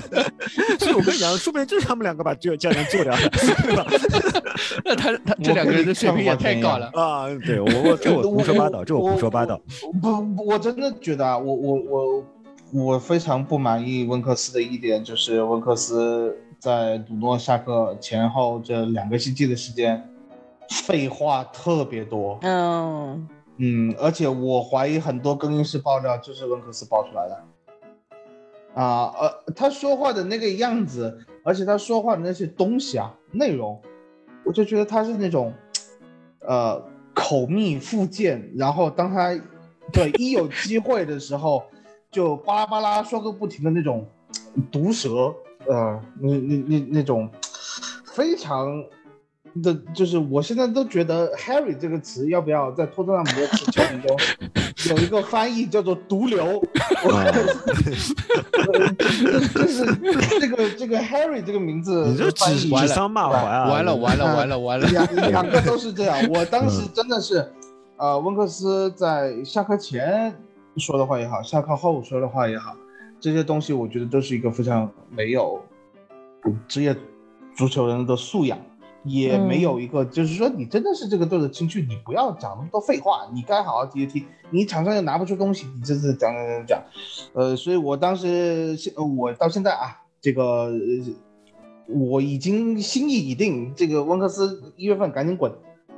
[0.80, 3.20] 所以我跟你讲，说不定就是他们两个把这教练做掉了，
[3.64, 3.86] 对吧？
[4.84, 6.90] 那他他这两个人的水平也太高了。
[6.94, 9.60] 啊，对我我这我胡说八道，这我胡说八道。
[10.02, 12.26] 不，不我真的觉得啊，我我我
[12.72, 20.10] 我非常不满意温克斯的一点就是温克斯在鲁诺下课前后这两个星期的时间，
[20.86, 22.38] 废话特别多。
[22.42, 27.44] 嗯，嗯，而且我怀疑很多更衣室爆料就是温克斯爆出来的。
[28.76, 33.82] 啊，呃，他说话的那个样子，而且他说话的那些东西啊，内容，
[34.46, 35.52] 我就觉得他是那种，
[36.42, 36.82] 呃，
[37.20, 39.38] 口蜜腹剑，然后当他
[39.94, 41.64] 对，一有机会的时候
[42.12, 44.08] 就巴拉巴拉说个不停的那种
[44.72, 45.34] 毒舌，
[45.68, 47.30] 呃，那那那那种
[48.06, 48.84] 非常
[49.64, 54.18] 的，就是我现在都觉得 Harry 这个词要不要在托特纳姆的球迷中
[54.88, 56.62] 有一个翻译叫做毒瘤？
[57.12, 57.32] 呃
[59.54, 59.86] 就是
[60.40, 63.70] 这个这个 Harry 这个名字你这的翻译指指桑骂槐啊！
[63.70, 64.88] 完了完了完了完了！
[64.88, 66.18] 两两个都是这样。
[66.30, 67.52] 我当时真的是，
[67.98, 70.34] 呃，温克斯在下课前
[70.78, 72.76] 说的话也好，下课后说的话也好，
[73.20, 75.62] 这些东西我觉得都是一个非常没有
[76.68, 76.96] 职业
[77.56, 78.58] 足球人的素养，
[79.10, 84.26] 也没有一个就是说你真的是这个队的情绪，你不要讲那么多废话，你该好好踢一踢。
[84.52, 86.84] 你场上又拿不出东西，你这是讲讲讲讲，
[87.34, 90.44] 呃，所以我当时现呃我到现在啊，这个。
[90.44, 91.14] 呃
[91.92, 95.52] 我已经心意已定，这个温克斯一月份赶紧滚，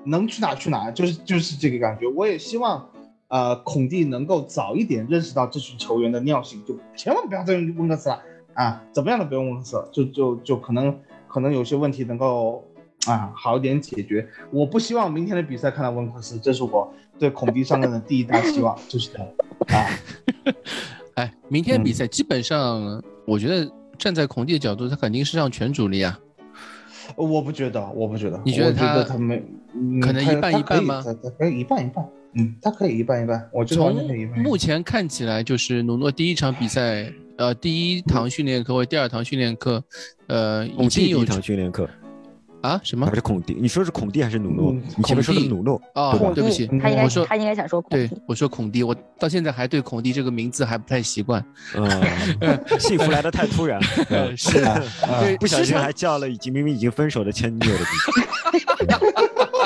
[0.06, 2.08] 能去哪去哪，就是就是这个感觉。
[2.08, 2.88] 我也希望，
[3.28, 8.22] 呃，孔蒂能够早一点认识到这群球员的尿性，就千万不要再用温克斯了
[8.54, 10.98] 啊，怎么样都不用温克斯了，就就就可能
[11.28, 12.64] 可能有些问题能够
[13.08, 14.28] 啊好点解决。
[14.52, 19.28] 我不希望明天的比赛看到温克斯，这是我对孔蒂上任的第一大希望，就是这样
[19.68, 19.90] 啊。
[21.16, 26.18] 哎，明天比赛基本上，我觉得站在孔蒂的角度，他肯定是让全主力啊。
[27.18, 29.44] 我不觉得，我不觉得，你觉得他得他没，
[29.76, 34.36] 嗯可能一半一半吗他他可以一半一半，嗯，他可以一半一半，我觉得完全可以一半一半。
[34.36, 39.84] 从目前看起来，就是努诺第一场比赛，呃，第一堂训练课或第二堂训练课，
[40.28, 41.90] 呃，已孔蒂经有第一堂训练课
[42.62, 43.14] 啊什么还？
[43.14, 43.56] 是孔蒂？
[43.60, 44.82] 你说是孔蒂还是努诺嗯？
[44.98, 51.44] 你前面说的努诺，哦对不起，他应该我说他应该想说孔对。，我说孔蒂，我到现在还对孔蒂这个名字还不太习惯。
[51.76, 54.80] 嗯， 幸福来的太突然， 呃，是啊
[55.22, 58.22] 对，不小心还叫了已经明明已经分手的前女友的名字。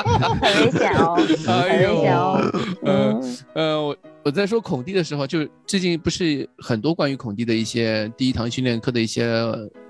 [0.06, 1.16] 很危险哦，
[1.46, 2.52] 很危险哦。
[2.84, 3.96] 呃嗯，呃，我
[4.26, 9.24] 我在说孔蒂的时候，就最近不是很多关于孔蒂的一些第一堂训练课的一些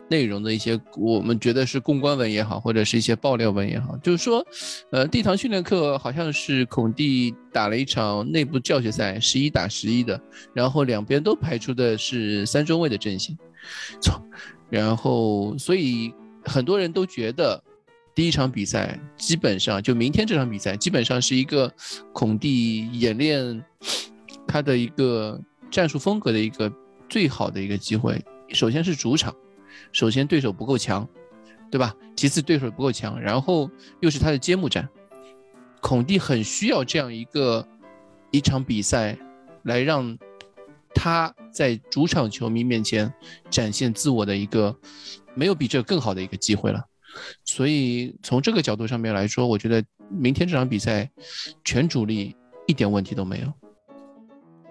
[0.09, 4.45] 内容的一些，我们觉得是公关文也好，或者是一些爆料文也好，就是说，
[4.91, 10.21] 呃，第一堂训练课好像是孔蒂打了一场内部教学赛，十一打十一的，
[10.53, 13.38] 然后两边都排出的是三中卫的阵型，
[14.01, 14.21] 错，
[14.69, 16.13] 然后所以
[16.43, 17.63] 很多人都觉得。
[18.13, 21.69] 第一场比赛基本上就明天这场比赛，基本上是一个
[22.13, 23.61] 孔蒂演练
[24.47, 25.39] 他的一个
[25.69, 26.71] 战术风格的一个
[27.09, 28.23] 最好的一个机会。
[28.49, 29.35] 首先是主场，
[29.91, 31.07] 首先对手不够强，
[31.71, 31.95] 对吧？
[32.15, 33.69] 其次对手不够强，然后
[33.99, 34.87] 又是他的揭幕战，
[35.81, 37.67] 孔蒂很需要这样一个
[38.31, 39.17] 一场比赛
[39.63, 40.17] 来让
[40.93, 43.13] 他在主场球迷面前
[43.49, 44.77] 展现自我的一个
[45.33, 46.85] 没有比这更好的一个机会了。
[47.43, 51.09] 所以从这个角度上面来说，我觉得明天这场比赛
[51.63, 52.35] 全主力
[52.67, 53.51] 一点问题都没有。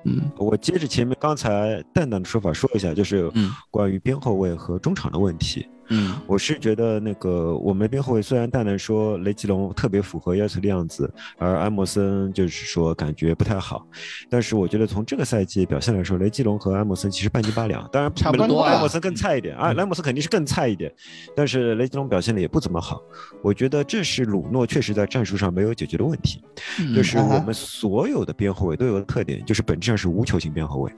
[0.05, 5.67] 嗯我接着前面刚才蛋蛋的说法说一下，就是嗯关于边后卫和中场的问题。
[5.89, 13.87] 嗯我是觉得那个我们的边后卫虽然蛋蛋说雷吉隆特别符合要求的样子，而埃默森就是说感觉不太好，
[14.31, 17.89] 但是我觉得从这个赛季表现来说，雷吉隆和埃默森其实半斤八两。
[17.93, 20.93] 当然差不多啊埃默森更菜一点啊，安默森肯定是更菜一点，
[21.37, 23.01] 但是雷吉隆表现的也不怎么好。
[23.43, 26.43] 我觉得这是鲁诺确实在战术上没有解决的问题。
[26.81, 30.93] 嗯就是我们所有的边后卫都有个特点，就是本质上是无球型边后卫，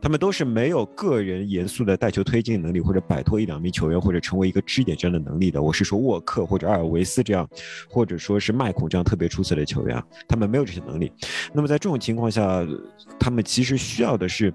[0.00, 5.60] 他们都是没有个人严肃的带球推进能力，或者摆脱一两名球员，或者成为一个支点这样的能力的。
[5.60, 7.46] 我是说沃克或者阿尔维斯这样，
[7.90, 11.12] 或者说是麦孔这样特别出色的球员啊，他们没有这些能力。
[11.52, 12.64] 那么在这种情况下，
[13.18, 14.54] 他们其实需要的是，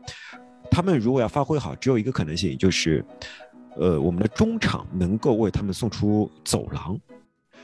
[0.72, 3.04] 他们如果要发挥好，只有一个可能性，就是，
[3.76, 7.00] 呃，我们的中场能够为他们送出走廊。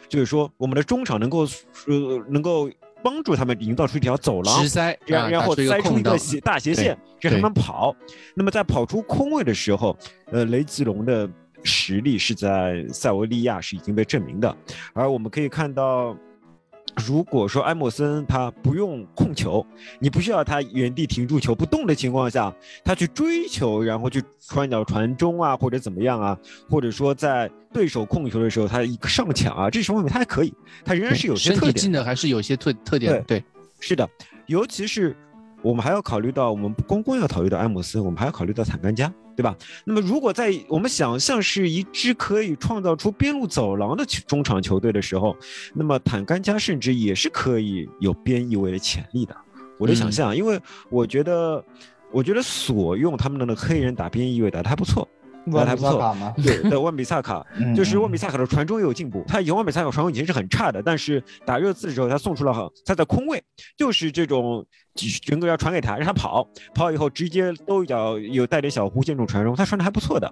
[0.09, 1.39] 就是说，我们的中场能够
[1.87, 2.69] 呃能够
[3.01, 4.63] 帮助他们营造出一条走廊
[5.07, 7.95] 然然后塞出一个斜大斜线，让他们跑。
[8.35, 9.97] 那么在跑出空位的时候，
[10.31, 11.27] 呃，雷吉隆的
[11.63, 14.55] 实力是在塞维利亚是已经被证明的，
[14.93, 16.15] 而我们可以看到。
[17.07, 19.65] 如果说埃默森他不用控球，
[19.97, 22.53] 你不需要他原地停住球不动的情况下，
[22.83, 26.37] 他去追求，然后去穿脚传中啊，或者怎么样啊，
[26.69, 30.53] 或者说在对手控球的时候，他一个上抢啊，这些方面他还可以，
[30.85, 32.03] 他仍然是有些特点的。
[32.03, 33.43] 还 是有些特特点的，对，
[33.79, 34.07] 是的，
[34.45, 35.15] 尤其是
[35.63, 39.55] 我们还要考虑到，我们不光光要考虑到埃默森，我们还要考虑到坦甘加，对吧？
[39.85, 45.35] 那么如果在我们想象是一支可以创造出边路走廊的中场球队的时候，
[45.73, 49.35] 那么坦甘加甚至也是可以有边翼位的潜力的。
[49.79, 50.59] 我的想嗯象，因为
[50.89, 51.63] 我觉得，
[52.11, 55.07] 我觉得所用他们的那个黑人打边翼位打得还不错，
[55.51, 56.15] 打得还不错。
[56.37, 59.25] 对，对，万比萨卡， 嗯就是万比萨卡的传中也有进步。
[59.27, 63.43] 他以前万比萨卡传中以前是很差的，但是打热刺的时候他送出了好，他在空位
[63.75, 64.65] 就是这种
[65.25, 70.31] 人格要传给他，让他跑，跑以后直接兜一脚，有带点小弧线这种传中，他传的还不错的，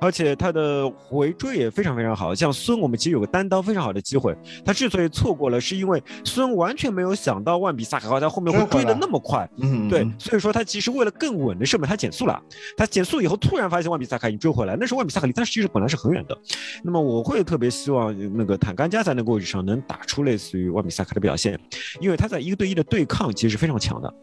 [0.00, 2.34] 而且他的回追也非常非常好。
[2.34, 12.42] 像孙，我们其实有个单刀非常好的机会，他之所以错过了，是因为孙完全没有想到万比萨卡在后面会追的那么快，嗯，对，所以说他其实为了更稳的射门，他减速了，
[12.76, 16.36] 他减速以后突然发现万比萨卡已经追回来，那时候万比萨卡离他其实本来是很远的。
[16.82, 21.58] 那么我会特别希望那个坦甘加在那个位置上能打出类似于万比萨卡的表现，
[22.00, 24.14] 因为他在一个对一的对抗其实是非常强的。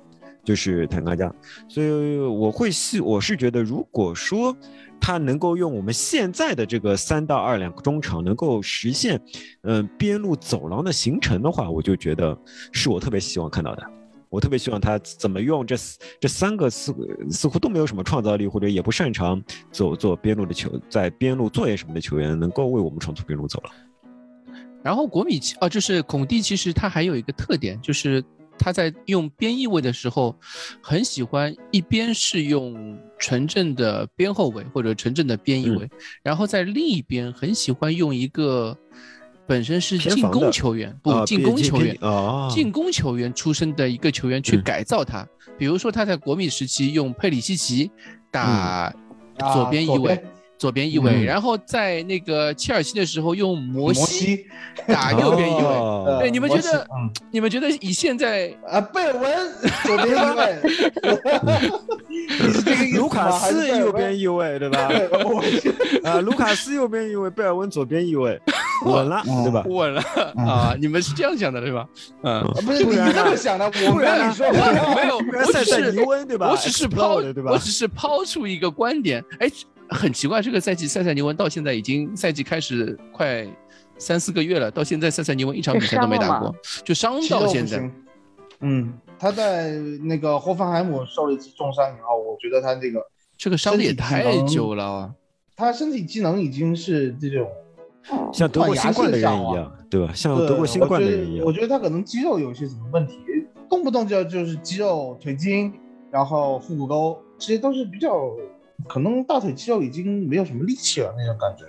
[0.44, 1.30] 就是坦甘加，
[1.68, 4.56] 所以我会希我是觉得，如果说
[4.98, 9.22] 他能够用我们现在的这个三到二两个中场能够实现，
[9.64, 12.38] 嗯、边路走廊的形成的话，我就觉得
[12.72, 13.84] 是我特别希望看到的。
[14.30, 15.76] 我特别希望他怎么用这
[16.18, 16.96] 这三个似
[17.30, 23.74] 似乎都没有什么创造力，或者也不擅长走做边路的球，在边路做些什么的球员，能够为我们闯出边路走廊。
[24.82, 28.24] 然后国米其哦，就是孔蒂，其实他还有一个特点，就是
[28.58, 30.36] 他在用边翼位的时候，
[30.82, 35.90] 很喜欢一边是用纯正的边后卫或者纯正的边翼位，
[36.24, 38.78] 然后在另一边很喜欢用一个
[39.46, 41.98] 本身是进攻球员，不啊进攻球员
[42.50, 45.28] 进攻球员出身的一个球员去嗯改造他。
[45.58, 47.90] 比如说他在国米时期用佩里西奇
[48.32, 48.94] 打啊
[49.54, 50.22] 左边翼位。
[50.58, 51.26] 左边翼位，嗯。
[51.26, 54.26] 然后在那个切尔西的时候用摩摩西。
[54.26, 54.46] 西，
[54.88, 57.10] 打右边翼位，对你们觉得嗯。
[57.32, 59.54] 你们觉得以现在啊，贝尔文
[59.86, 60.60] 左边翼位，
[62.10, 64.88] 你是这个意思吗卢卡还是贝尔文斯右边翼位，对吧？
[64.88, 65.44] 对，我
[66.10, 68.40] 啊，卢卡斯右边翼位，贝尔温左边翼位，
[68.86, 69.64] 稳了，对吧？
[69.68, 70.02] 稳了。
[70.36, 70.76] 啊？
[70.80, 71.86] 你们是这样想的对吧？
[72.24, 74.48] 嗯，不是你这么想的，我没有你说。
[74.52, 74.72] 话。
[74.96, 76.50] 没有，不然我只是尼翁对吧？
[76.50, 77.52] 我只是抛对吧？
[77.52, 79.48] 我只是抛出一个观点，哎，
[79.90, 83.48] 很奇怪，这个赛季塞塞尼文到现在已经赛季开始快
[83.98, 87.90] 三四个月了，到现在塞塞尼文一场比赛都没打过，就伤到现在。
[88.60, 89.72] 嗯，他在
[90.04, 93.00] 那个霍芬海姆受了一次重伤以后，我觉得他这个
[93.38, 95.14] 这个伤的也太久了啊！
[95.56, 97.48] 他身体机能已经是这种
[98.34, 100.12] 像德国新冠的人一样，对吧？
[100.14, 101.54] 像对德国新冠的人一样得我。
[101.54, 103.16] 觉得他可能肌肉有些什么问题，
[103.70, 105.72] 动不动就就是肌肉、腿筋，
[106.10, 108.32] 然后腹股沟，这些都是比较
[108.86, 111.66] 可能大腿肌肉已经没有什么力气了那种感觉。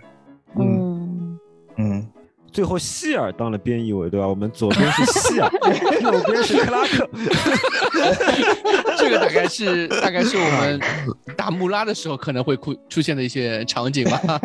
[0.56, 1.38] 嗯
[1.76, 2.08] 嗯，嗯，
[2.50, 4.26] 最后希尔当了边翼位，对吧？
[4.26, 5.50] 我们左边是希尔，
[6.02, 7.08] 右边是克拉克。
[8.98, 10.80] 这个大概是大概是我们
[11.36, 14.40] 打穆拉的时候可能会出出现的一些场景吧，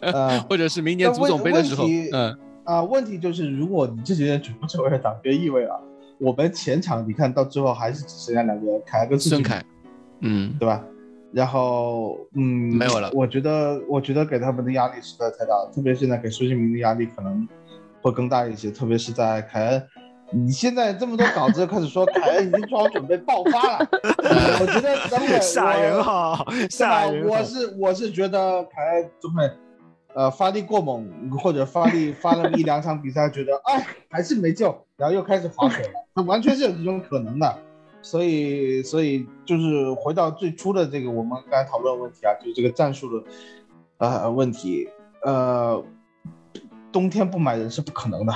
[0.00, 5.80] 呃 或者是明年足总杯的时候嗯，啊，问题就是如果你这些人全部成为了打边翼位了，
[6.18, 9.62] 我们前场你看到最后还是只剩下两个人，凯跟孙凯，
[10.20, 10.82] 嗯，对吧？
[11.32, 12.42] 然后，嗯，
[12.76, 17.46] 没有了我觉得，我觉得给他们的压力实在太大了，特别现在给苏新明的压力可能
[18.02, 19.82] 会更大一些，特别是在凯恩。
[20.32, 23.88] 你现在这么多稿子开始说凯恩已经做好准备爆发了，
[24.60, 26.44] 我觉得等会吓人哈？
[26.70, 27.26] 吓人！
[27.26, 29.50] 我是我是觉得凯恩准备，
[30.14, 37.58] 呃，发力过猛，或者发力发了一两场比赛，觉得哎还是没救，然后又开始划水了，那完全是有这种可能的。
[38.02, 43.26] 所以，所以就是回到最初的这个我们刚才讨论的问题啊，就是这个战术的
[43.98, 44.88] 呃问题，
[45.22, 45.84] 呃，
[46.90, 48.32] 冬天不买人是不可能的，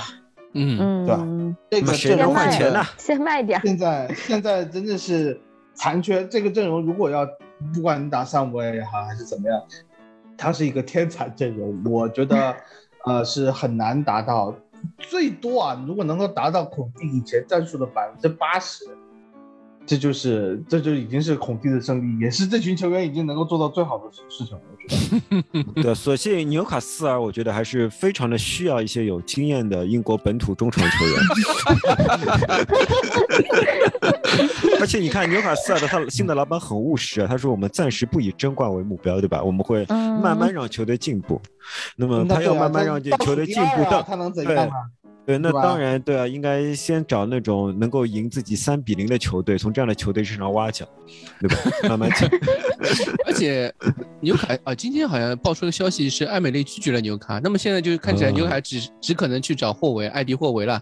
[0.52, 2.82] 嗯，对吧嗯，这个阵容换钱呢？
[2.98, 3.58] 先卖点。
[3.64, 5.40] 现在现在真的是
[5.72, 7.26] 残缺，这个阵容如果要
[7.72, 9.62] 不管你打上位也好还是怎么样，
[10.36, 12.54] 它是一个天才阵容，我觉得
[13.06, 14.54] 呃是很难达到，
[14.98, 18.84] 最多啊，如果能够达到孔蒂以前战术的百分之八十。
[19.86, 24.62] 这就是，这就已经是孔蒂的胜利，也是这群球员已经能够做到最好的事情了。
[24.70, 24.86] 我觉
[25.74, 31.16] 得， 对，所幸纽卡斯尔，我觉得还是非常的需要一些有经验的英国本土中场球员。
[34.80, 39.42] 而且你看纽卡斯尔的他新的老板很务实啊，他说我们暂时不以争冠为目标，对吧？
[39.42, 41.40] 我们会嗯慢慢让球队进步。
[41.96, 44.74] 那么他要慢慢让这球队进步到他能怎对样啊？
[45.26, 50.86] 对，那当然对啊，应该先找那种能够赢自己三比零的球队，从这样的球队身上挖角，
[51.40, 51.56] 对吧？
[51.88, 52.28] 慢慢讲。
[53.26, 53.72] 而且
[54.20, 60.74] 纽卡啊，今天好像爆出的消息是艾美丽拒绝了纽卡，那么现在就是看起来嗯纽卡只只可能去找霍维，艾迪霍维了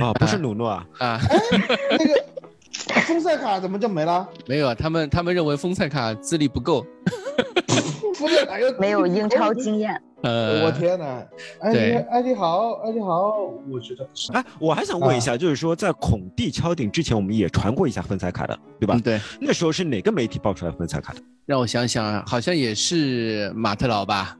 [0.00, 1.20] 啊，不是努诺啊，啊。
[1.90, 2.24] 那个
[3.06, 4.28] 丰塞卡怎么就没了？
[4.46, 6.84] 没有啊，他们他们认为丰塞卡资历不够，
[8.14, 11.24] 丰塞卡又没有 英超经验，呃，我天哪！
[11.60, 11.78] 艾迪
[12.10, 13.32] 艾迪好，艾迪好，
[13.70, 14.08] 我觉得。
[14.32, 19.00] 哎，我还想问一下，就是说在孔蒂敲定之前，我们也传过一下芬塞卡的，对吧嗯，？
[19.02, 21.20] 对，那时候是哪个媒体爆出来芬塞卡的？
[21.46, 24.36] 让我想想啊，好像也是马特劳吧？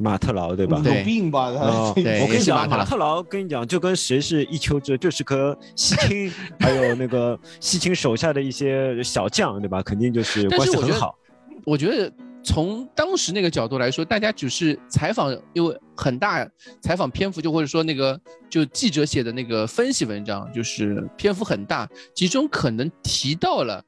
[0.00, 0.80] 马特劳对吧？
[0.84, 1.48] 有病吧？
[1.50, 9.82] 哦他对我跟你讲，马特劳跟你讲，就跟谁是一丘之貉，就是和西青 还有那个西青手下的一些小将，对吧？
[9.82, 11.16] 肯定就是关系很好。
[11.64, 16.48] 我觉得从当时那个角度来说，大家只是采访，因为很大
[16.80, 18.18] 采访篇幅，就或者说那个
[18.48, 23.84] 就记者写的那个分析文章，就是篇幅很大，其中可能提到了。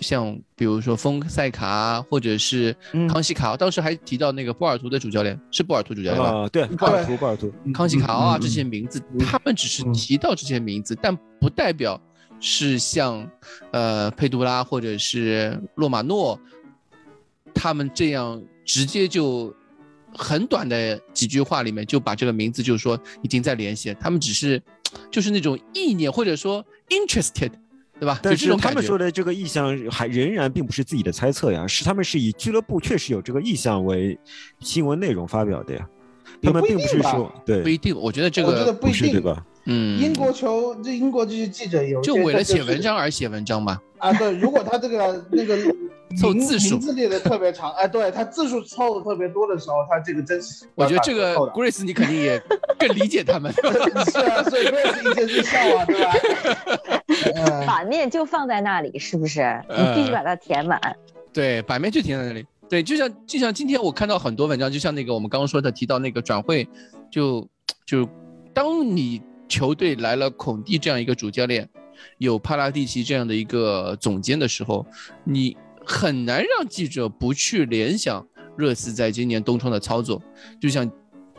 [0.00, 6.40] 像比如说丰塞卡啊，或者是嗯康熙卡，当时还提到那个波尔图的主教练是波尔图主教练吧？
[6.40, 12.00] 啊，对，波尔图，波尔图，康熙卡奥啊这些名字，嗯他们只是提到这些名字，但不代表
[12.40, 13.28] 是像
[13.70, 16.38] 呃佩杜拉或者是洛马诺
[17.54, 19.54] 他们这样直接就
[20.12, 24.60] 很短的几句话里面就把这个名字就是说已经在联系，他们只是
[25.10, 27.50] 就是那种意念或者说 interested，
[28.00, 28.18] 对吧？
[28.22, 34.18] 但是他们说的这个意向还仍然并不是自己的猜测呀，是他们是以俱乐部确实有这个意向为
[34.60, 35.88] 新闻内容发表的呀。
[36.42, 39.42] 他们并不是说不对，一定，我觉得这个我觉得个不一定对吧？
[39.66, 43.80] 嗯，英国球，这英国这些记者有就为了写文章而写文章嘛。
[43.98, 45.56] 啊，对，如果他这个 那个
[46.20, 52.42] 凑字数名字列的特别长，哎，对他字数凑的特别多的时候，他这个真是我觉得这个 Grace 你肯定也
[52.78, 53.50] 更理解他们。
[54.12, 56.12] 是啊，所以 Grace 一直是笑啊，对吧？
[57.46, 59.40] 嗯 版面就放在那里，是不是？
[59.68, 60.80] 你呃必须把它填满。
[61.32, 62.46] 对，版面就填在那里。
[62.68, 66.66] 对，就像就像今天我看到很多文章，就像那个我们刚刚说的提到那个转会，
[67.10, 67.46] 就
[67.84, 68.08] 就
[68.52, 71.68] 当你球队来了孔蒂这样一个主教练，
[72.18, 74.86] 有帕拉蒂奇这样的一个总监的时候，
[75.24, 78.26] 你很难让记者不去联想
[78.56, 80.20] 热刺在今年冬窗的操作，
[80.60, 80.90] 就像。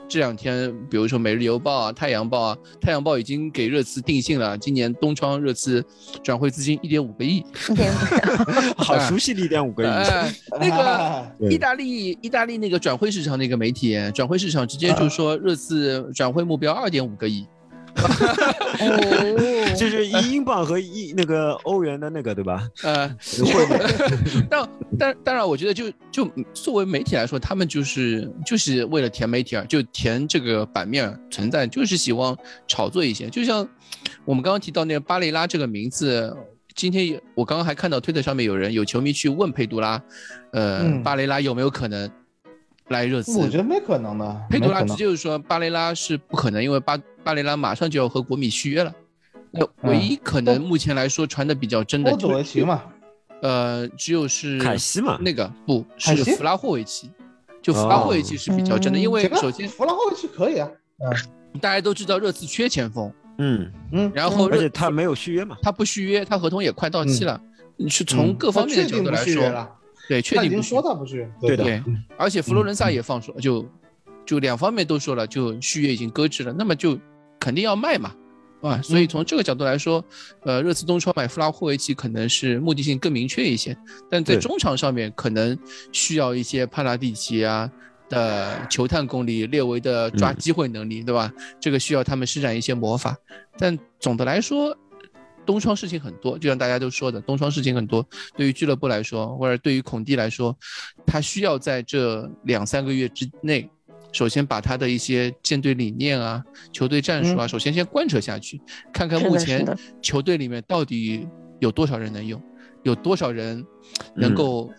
[0.07, 5.83] 这两天，比如说《每日邮报》啊，《太阳报》啊，《太阳报》已经给热刺定性了，今年冬窗热刺
[6.23, 7.91] 转会资金一点五个亿，一点
[8.77, 17.45] 好熟悉的一点五个亿，哎，那个意大利意大利那个转会市场那个媒体，转会市场直接就说热刺转会目标二点五个亿，
[18.79, 22.67] 哦，就是一英镑和一那个欧元的那个对吧？
[22.83, 23.07] 呃，
[23.39, 24.69] 汇率 但
[24.99, 32.37] 但当然，我觉得就就作为媒体来说，他们就是就是为了填媒体而，就填这个版面存在，就是希望
[32.67, 33.29] 炒作一些。
[33.29, 33.67] 就像
[34.25, 36.35] 我们刚刚提到那个巴雷拉这个名字，
[36.75, 40.01] 今天也我刚刚还看到推特上面有人有球迷去问佩杜拉，
[40.51, 42.09] 呃，嗯巴雷拉有没有可能
[42.89, 43.37] 来热刺？
[43.39, 48.93] 我觉得没可能的，佩杜拉直接就说巴雷拉是不可能，因为巴巴雷拉马上就要和国米续约了。
[49.51, 52.83] 那唯一可能目前来说传的比较真的波佐维奇嘛，
[53.41, 57.09] 呃，只有是凯西嘛，那个不是弗拉霍维奇，
[57.61, 59.01] 就弗拉霍维奇是比较真的，哦。
[59.01, 60.69] 因为首先弗拉霍维奇可以啊，
[61.61, 67.39] 大家都知道热刺缺前锋，嗯，嗯，然后热而且他没有续约嘛，他不续约，他合同也快到期了，
[67.87, 68.35] 是从嗯。
[68.35, 69.69] 各方面的角度来说，续约了，
[70.07, 71.83] 对，确他已经定不续说他不续，对的对，
[72.17, 73.65] 而且佛罗伦萨也放说，就
[74.25, 76.97] 就两方面都说了，就续约已经搁置了，那么就
[77.39, 78.13] 肯定要卖嘛，
[78.61, 80.03] 啊，所以从这个角度来说，
[80.43, 83.77] 呃，热刺冬窗买弗拉霍维奇可能是目的性更明确一些，
[84.09, 85.57] 但在中场上面可能
[85.91, 87.71] 需要一些帕拉蒂奇啊。
[88.07, 91.33] 的球探功力，列维的抓嗯机会能力，对吧？
[91.59, 93.17] 这个需要他们施展一些魔法。
[93.57, 94.77] 但总的来说，
[95.45, 98.05] 东窗事情很多，就像大家都说的，东窗事情很多。
[98.35, 100.55] 对于俱乐部来说，或者对于孔蒂来说，
[101.05, 103.69] 他需要在这两三个月之内，
[104.11, 108.59] 首先把他的一些舰队理念啊、球队战术啊，首先先贯彻下去，
[108.91, 109.65] 看看目前
[110.01, 111.27] 球队里面到底
[111.59, 112.41] 有多少人能用，
[112.83, 113.63] 有多少人
[114.15, 114.69] 能嗯够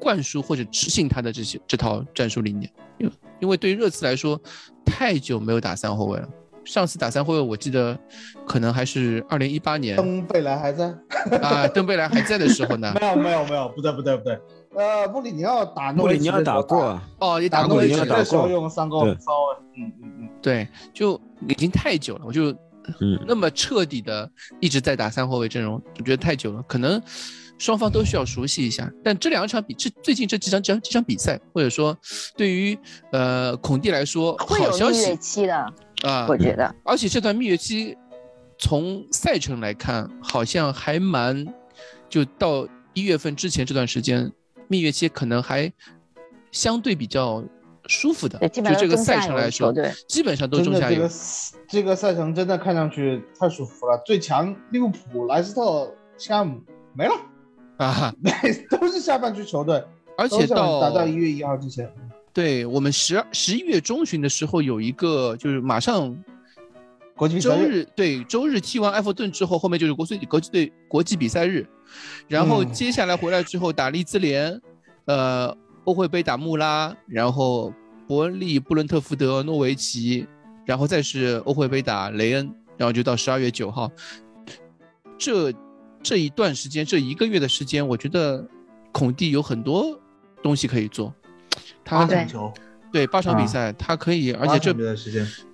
[0.00, 2.70] 灌输或者执行他的这些这套战术理念。
[2.98, 4.40] 因因为对于热刺来说，
[4.84, 6.28] 太久没有打三后卫了。
[6.68, 7.98] 上次打三后卫，我记得
[8.46, 9.96] 可能还是二零一八年。
[9.96, 10.94] 登贝莱还在？
[11.40, 12.92] 啊，登贝莱还在的时候呢。
[13.00, 14.38] 没有没有没有，不对不对不对，
[14.76, 18.50] 呃，穆里尼奥打诺穆里尼奥打过，啊，哦，也打诺里尼奥打维奇的时候过。
[18.50, 19.32] 用三个对骚，
[19.78, 22.52] 嗯嗯嗯，对，就已经太久了，我就
[23.00, 23.18] 嗯。
[23.26, 27.00] 那么彻底的一直在打三后卫阵容，我觉得太久了，可能
[27.56, 28.90] 双方都需要熟悉一下。
[29.02, 31.96] 但这两场比这最近这几场这几场比赛，或者说
[32.36, 32.78] 对于
[33.10, 36.74] 呃孔蒂来说，会有蜜月好消息期的，啊，我觉得。
[36.84, 37.96] 而且这段蜜月期，
[38.58, 41.46] 从赛程来看，好像还蛮，
[42.08, 44.32] 就到一月份之前这段时间，
[44.68, 45.72] 蜜月期可能还
[46.50, 47.42] 相对比较
[47.86, 48.38] 舒服的。
[48.38, 51.10] 对，就这个赛程来说，对，基本上都是中下游这个。
[51.68, 56.60] 这个赛程真的看上去太舒服了，最强利物浦、莱斯特、西姆
[56.94, 57.14] 没了，
[57.76, 58.12] 啊，
[58.70, 59.84] 都是下半区球队，
[60.16, 61.90] 而且到打到一月一号之前，
[62.38, 66.16] 对我们十二十一月中旬的时候有一个，就是马上
[67.16, 71.66] 国际比周日对周日踢完埃弗顿之后，后面就是国际国际队国际比赛日，
[72.28, 72.72] 然后嗯。
[72.72, 74.62] 接下来回来之后打利兹联，
[75.06, 77.74] 呃，欧会杯打穆拉，然后
[78.06, 80.24] 伯恩利、布伦特福德、诺维奇，
[80.64, 83.90] 然后再是欧会杯打雷恩，然后就到十二月九号，
[85.18, 85.52] 这
[86.04, 88.48] 这一段时间，这一个月的时间，我觉得
[88.92, 90.00] 孔蒂有很多
[90.40, 91.12] 东西可以做。
[91.88, 92.52] 他对八场球，
[92.92, 94.74] 对八场比啊赛，他可以，而且这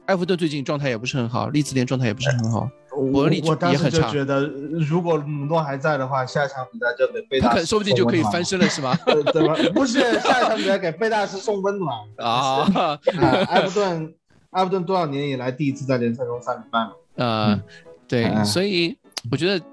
[0.07, 4.41] 埃弗顿最近状态也不是很好，利兹联状态也不是很好，我伯恩利我当时也很差就觉得，
[4.89, 8.95] 如果姆诺还在的话，下一场比赛就给贝大他可说不定就可以翻身了，是吗？
[9.33, 9.55] 怎么？
[9.73, 12.99] 不是，下一场比赛给贝大师送温暖 啊， 啊！
[13.49, 14.15] 埃弗顿，
[14.51, 16.93] 埃弗顿多少年以来第一次在联赛中三比半了。
[17.15, 17.63] 呃，
[18.07, 18.97] 对，哎所以
[19.31, 19.65] 我觉得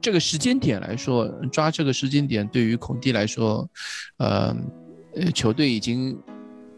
[0.00, 3.68] 这个时间点来说，抓这个时间点对于孔蒂来说，
[4.18, 4.54] 呃，
[5.14, 6.18] 呃，球队已经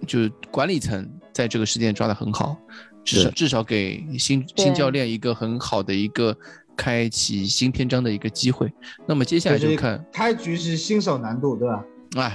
[0.06, 2.56] 就是管理层在这个事件抓得很好，
[3.04, 6.36] 至少至少给新新教练一个很好的一个
[6.76, 8.72] 开启新篇章的一个机会。
[9.06, 11.84] 那么接下来就就是看，开局是新手难度，对吧？
[12.16, 12.32] 啊，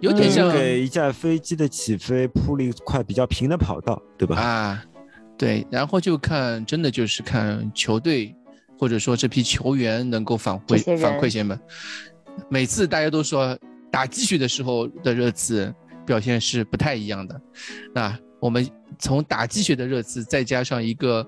[0.00, 4.36] 有点像给一架飞机的起飞铺了一块比较平的跑道，对吧？
[4.38, 4.84] 啊，
[5.38, 8.34] 对，然后就看真的就是看球队
[8.78, 11.58] 或者说这批球员能够反馈反馈些们。
[12.50, 13.58] 每次大家都说
[13.94, 15.72] 打鸡血的时候的热刺
[16.04, 17.40] 表现是不太一样的，
[17.94, 18.68] 那我们
[18.98, 21.24] 从打鸡血的热刺再加上一个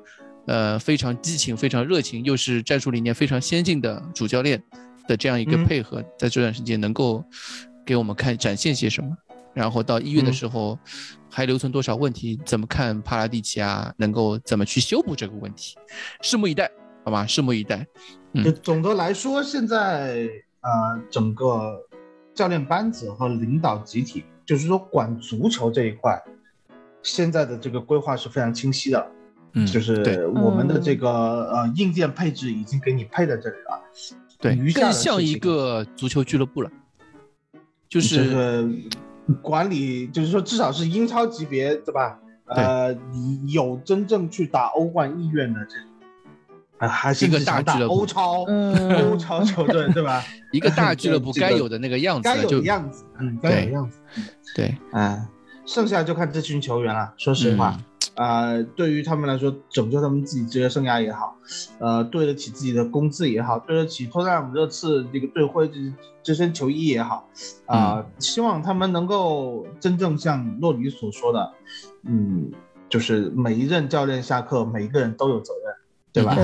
[0.46, 4.60] 呃非常激情、非常热情，又是战术理念非常先进的主教练
[5.06, 7.24] 的这样一个嗯配合，在这段时间能够
[7.84, 9.16] 给我们看展现些什么。
[9.54, 10.76] 然后到一月的嗯时候，
[11.30, 12.36] 还留存多少问题？
[12.44, 13.94] 怎么看帕拉蒂奇啊？
[13.96, 15.76] 能够怎么去修补这个问题？
[16.20, 16.68] 拭目以待，
[17.04, 17.24] 好吧？
[17.28, 17.86] 拭目以待。
[18.34, 20.28] 嗯总的来说，现在
[20.60, 21.80] 呃，整个
[22.36, 26.22] 教练班子和领导集体，就是说管足球这一块，
[27.02, 29.10] 现在的这个规划是非常清晰的。
[29.54, 29.80] 嗯，就对。
[29.80, 33.82] 是我们的这个呃硬件配置已经给你配在这里了，
[34.38, 34.54] 对。
[34.54, 36.70] 余，下更像一个足球俱乐部了，
[37.88, 38.68] 就就是是
[39.40, 42.20] 管理，就是说至少是英超级别，对吧？
[42.48, 45.76] 呃，你有真正去打欧冠意愿的这，
[46.78, 50.22] 啊，还是一个大俱乐部欧超，嗯欧超 球队，对吧？
[50.52, 53.98] 一个大俱乐部 该有的那个样子，该有的样子，嗯，该有的样子，
[54.54, 55.26] 对，嗯，
[55.64, 57.14] 剩下就看这群球员了。
[57.16, 57.78] 说实话，
[58.14, 61.36] 呃，对于他们来说，拯救他们自己职业生涯也好，
[61.78, 65.74] 呃，对得起自己的工资也好，对得起托特纳姆热刺这个队徽这
[66.22, 67.28] 这身球衣也好，
[67.66, 71.52] 啊、希望他们能够真正像洛里所说的，
[72.04, 72.50] 嗯，
[72.88, 75.74] 就是每一任教练下课，每一个人都有责任，
[76.16, 76.34] 对吧？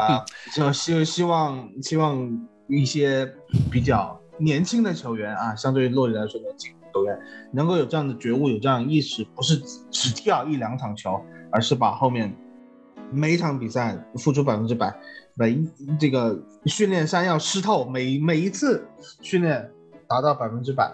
[0.00, 0.24] 啊、
[0.54, 3.28] 就希希望希望一些
[3.70, 7.18] 比较年轻的球员啊，相对于洛里来说年轻的球员，
[7.52, 9.56] 能够有这样的觉悟，有这样的意识，不是
[9.90, 11.20] 只跳一两场球，
[11.50, 12.32] 而是把后面
[13.10, 14.94] 每一场比赛付出百分之百，
[15.34, 18.86] 每一这个训练山要湿透，每每一次
[19.20, 19.70] 训练
[20.08, 20.88] 达到百分之百，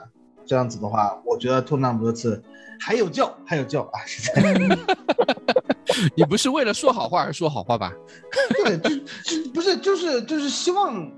[0.46, 2.42] 这样子的话，我觉得托纳姆热刺
[2.80, 4.00] 还有救，还有救啊！
[4.06, 4.78] 现在
[6.16, 7.92] 你不是为了说好话而说好话吧？
[8.64, 11.10] 对，就就不是就是就是希望，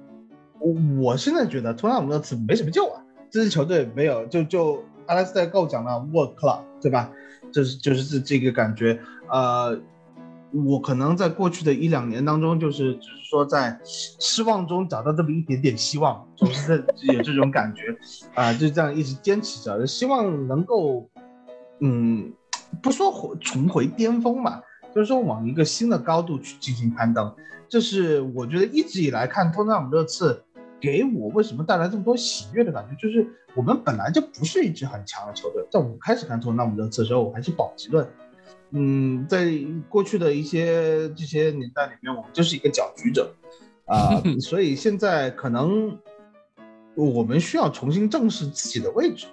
[0.59, 7.11] 我我现在觉得托纳姆热刺没什么救啊，这支球队没有就就阿拉斯代够讲了 work 了，对吧？
[7.53, 8.99] 就是就是这这个感觉，
[9.31, 9.79] 呃，
[10.55, 17.83] 我可能在过去的一两年当中，就是就是说在失望中找到这么一点点希望，总是在有这种感觉，
[18.35, 21.11] 啊、就这样一直坚持着，希望能够，
[21.81, 22.33] 嗯，
[22.81, 24.63] 不说回重回巅峰吧，
[24.95, 27.35] 就是说往一个新的高度去进行攀登，
[27.69, 30.41] 这是我觉得一直以来看托特纳姆热刺
[30.79, 33.27] 给我为什么带来这么多喜悦的感觉，就是
[33.57, 38.07] 我们本来就不是一支很强的球队，在我开始看托特纳姆热刺的时候，我还是保级论。
[38.71, 39.47] 嗯，在
[39.89, 43.33] 过去的一些这些年代里面，我们就是一个搅局者，
[43.87, 45.97] 啊、 所以现在可能
[46.97, 49.27] 我们需要重新正视自己的位置，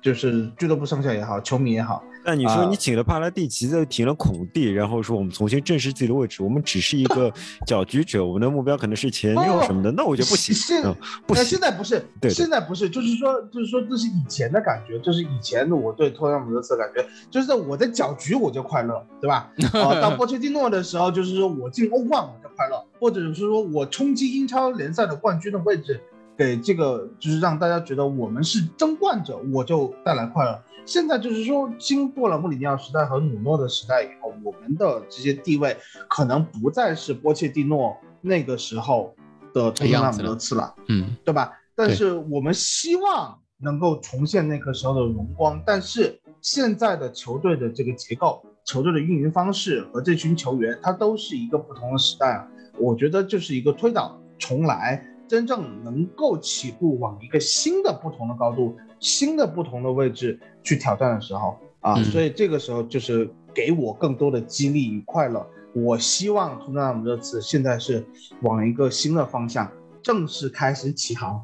[0.00, 7.30] 就是俱乐部上下也好，球迷也好，那你说啊你请了帕拉蒂奇，再请了孔蒂，然后说我们重新正视自己的位置，我们只是一个
[7.66, 10.94] 搅局者，我们的目标可能是前六什么的，那我觉得不行，现嗯，
[11.26, 11.60] 不那行现。
[11.60, 19.50] 在不是，现在不是，就是说，就是说，这是以前的感觉，就是以前的我对托特纳姆热刺的感觉，就是在我在搅局我就快乐，对吧？
[19.74, 26.00] 啊，到波切蒂诺的时候，就是说我进欧冠我就快乐，或者是说我冲击英超联赛的冠军的位置，
[26.36, 30.58] 给这个就是让大家觉得我们是争冠者，我就带来快乐。
[30.86, 35.76] 现在就是说，经过了穆里尼奥时代和努诺的时代以后，我们的这些地位
[36.08, 39.14] 可能不再是波切蒂诺那个时候
[39.52, 40.74] 的托特纳姆热刺了。
[40.88, 41.52] 嗯，对吧？
[41.74, 52.46] 但是我们希望能够重现那个时候的荣光，但是现在的球队的这个结构、球队的运营方式和这群球员，它都是一个不同的时代了。
[52.78, 65.46] 我觉得就是一个推倒重来，真正能够起步往一个新的不同的高度、新的不同的位置去挑战的时候，啊，嗯所以这个时候就是给我更多的激励与快乐。
[65.74, 68.04] 我希望托特纳姆热刺现在是
[68.42, 69.68] 往一个新的方向
[70.02, 71.42] 正式开始起航，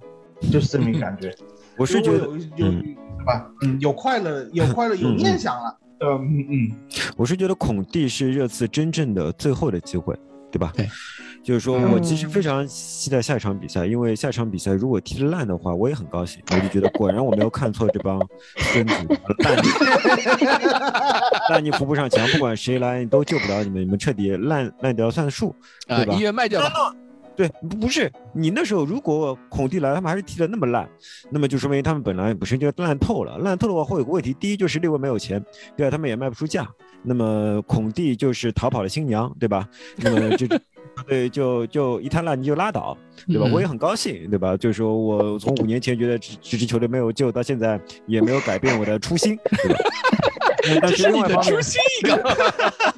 [0.53, 1.35] 就是这么一个感觉。
[1.77, 2.83] 我是觉得有有嗯
[3.19, 3.51] 对吧？
[3.63, 5.77] 嗯，有快乐，有快乐，有念想了。
[6.03, 6.73] 嗯嗯嗯，
[7.17, 10.17] 我是觉得孔蒂是热刺真正的最后的机会，
[10.51, 10.73] 对吧？
[10.77, 10.89] 对，
[11.43, 16.43] 就是说我其实嗯非常期待下一场比赛，因为下一场比赛如果踢得烂的话，我也很高兴。
[16.51, 18.21] 我就觉得果然我没有看错这帮
[18.57, 18.95] 孙子，
[19.39, 19.69] 烂泥
[21.51, 25.55] 烂泥扶不上墙，不管谁来都救不了你们，你们彻底烂烂掉算数，
[25.87, 26.21] 啊对，吧医？
[26.21, 26.71] 院卖掉了。
[27.37, 30.87] 对，不不是你那时候如果孔蒂来，他们还是踢得那么烂，
[31.31, 33.39] 那么就说明他们本来本身就烂透了。
[33.39, 35.43] 烂透的话会有个问题，第一就是六位没有钱，
[35.75, 36.69] 第二他们也卖不出价。
[37.03, 39.69] 那么孔蒂就是逃跑的新娘，对吧？
[39.97, 40.47] 那么就
[41.09, 42.97] 对，就就一滩烂泥就拉倒，
[43.27, 43.47] 对吧？
[43.49, 44.57] 嗯我也很高兴，对吧？
[44.57, 49.79] 就是说我从五年前觉得这这支球队没有救，到现在也没有改变我的初心，对吧？
[50.83, 52.90] 但这是你的另外一方面 初心一个。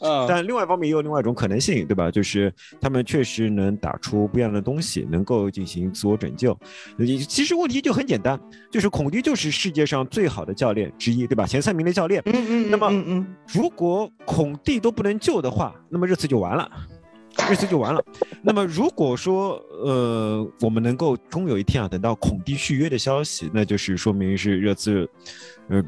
[0.00, 2.10] 嗯但另外一方面也有另外一种可能性，对吧？
[2.10, 6.52] 就是他们确实能打出不一样的东西，能够进行自我拯救。
[6.98, 8.38] 呃其实问题就很简单，
[8.70, 11.46] 就是孔蒂就是世界上最好的教练之一，对吧？
[11.46, 12.22] 前三名的教练。
[12.26, 16.70] 嗯嗯，那么嗯嗯，如果孔蒂都不能救的话，那么热刺就完了。
[17.48, 18.02] 热刺就完了。
[18.42, 25.08] 那么如果说，呃，我们能够终有一天啊，等到孔蒂续约的消息，那就是说明是热刺，
[25.68, 25.82] 呃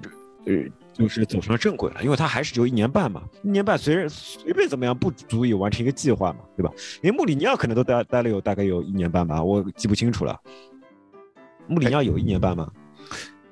[0.47, 0.55] 呃，
[0.97, 6.73] 就是走上正轨了，因为他还是只有一年半嘛，一年半随随便怎么样不足以完成一个计划嘛，对吧？
[7.03, 10.39] 连穆里尼奥可能都待待了有大概有一年半吧，我记不清楚了。
[11.67, 12.71] 穆里尼奥有一年半吗？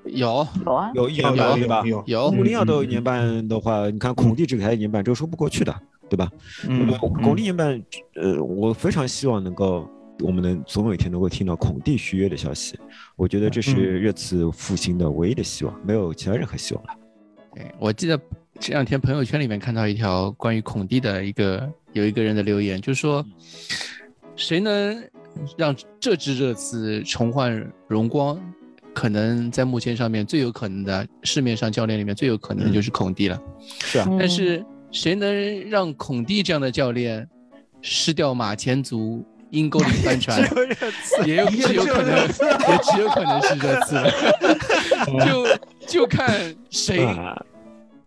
[0.04, 1.82] 有有啊，有一年半对吧？
[1.84, 5.74] 有有穆里尼奥都有一年半的话，你看孔蒂这个才一年半，这个说不过去的，
[6.08, 6.30] 对吧？
[6.66, 7.82] 那么嗯，孔蒂一年半，
[8.14, 9.88] 呃，我非常希望能够，
[10.20, 12.78] 我们能总有一天能够听到孔蒂续约的消息。
[13.16, 16.90] 我觉得这是热刺复兴的唯一的希望，没有其他任何希望了。
[17.54, 18.20] 对，我记得
[18.58, 23.24] 这两天朋友圈里面看到一条关于孔蒂的一个有一个人的留言，就是说，
[24.36, 25.02] 谁能
[25.56, 28.38] 让这支热刺重焕荣光？
[28.92, 33.42] 可能在目前上面最有可能的市面上教练里面最有可能的就是孔蒂了。
[33.80, 37.28] 是啊，嗯但是谁能让孔蒂这样的教练
[37.82, 40.40] 失掉马前卒、阴沟里翻船？
[41.26, 41.44] 也有。
[41.48, 44.10] 也有只有可能，也只有可能是热刺了，
[45.26, 45.46] 就
[45.86, 47.36] 就看谁啊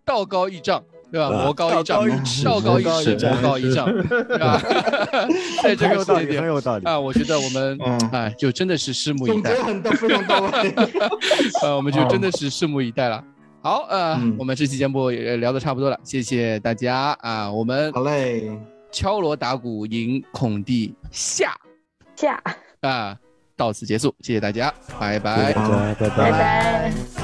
[0.04, 0.82] 道高一丈，
[1.12, 1.26] 对吧？
[1.28, 4.60] 啊魔高一丈道高一尺，魔高一丈对吧？
[5.62, 6.84] 在这个很有道理，很节点有道理。
[6.84, 10.74] 啊，我觉得我们嗯哎，就真的是拭目以待总结，很到非常到位。
[11.62, 13.22] 呃， 我们就真的是拭目以待了。
[13.62, 17.50] 好，呃，嗯我们这期节目也聊得差不多了，谢谢大家啊！
[17.50, 18.50] 我们好嘞，
[18.90, 21.54] 敲锣打鼓迎孔蒂下
[22.16, 22.42] 下，
[22.80, 23.18] 啊，
[23.56, 25.54] 到此结束，谢谢大家，拜拜谢谢。
[25.54, 27.17] 大家，拜拜拜。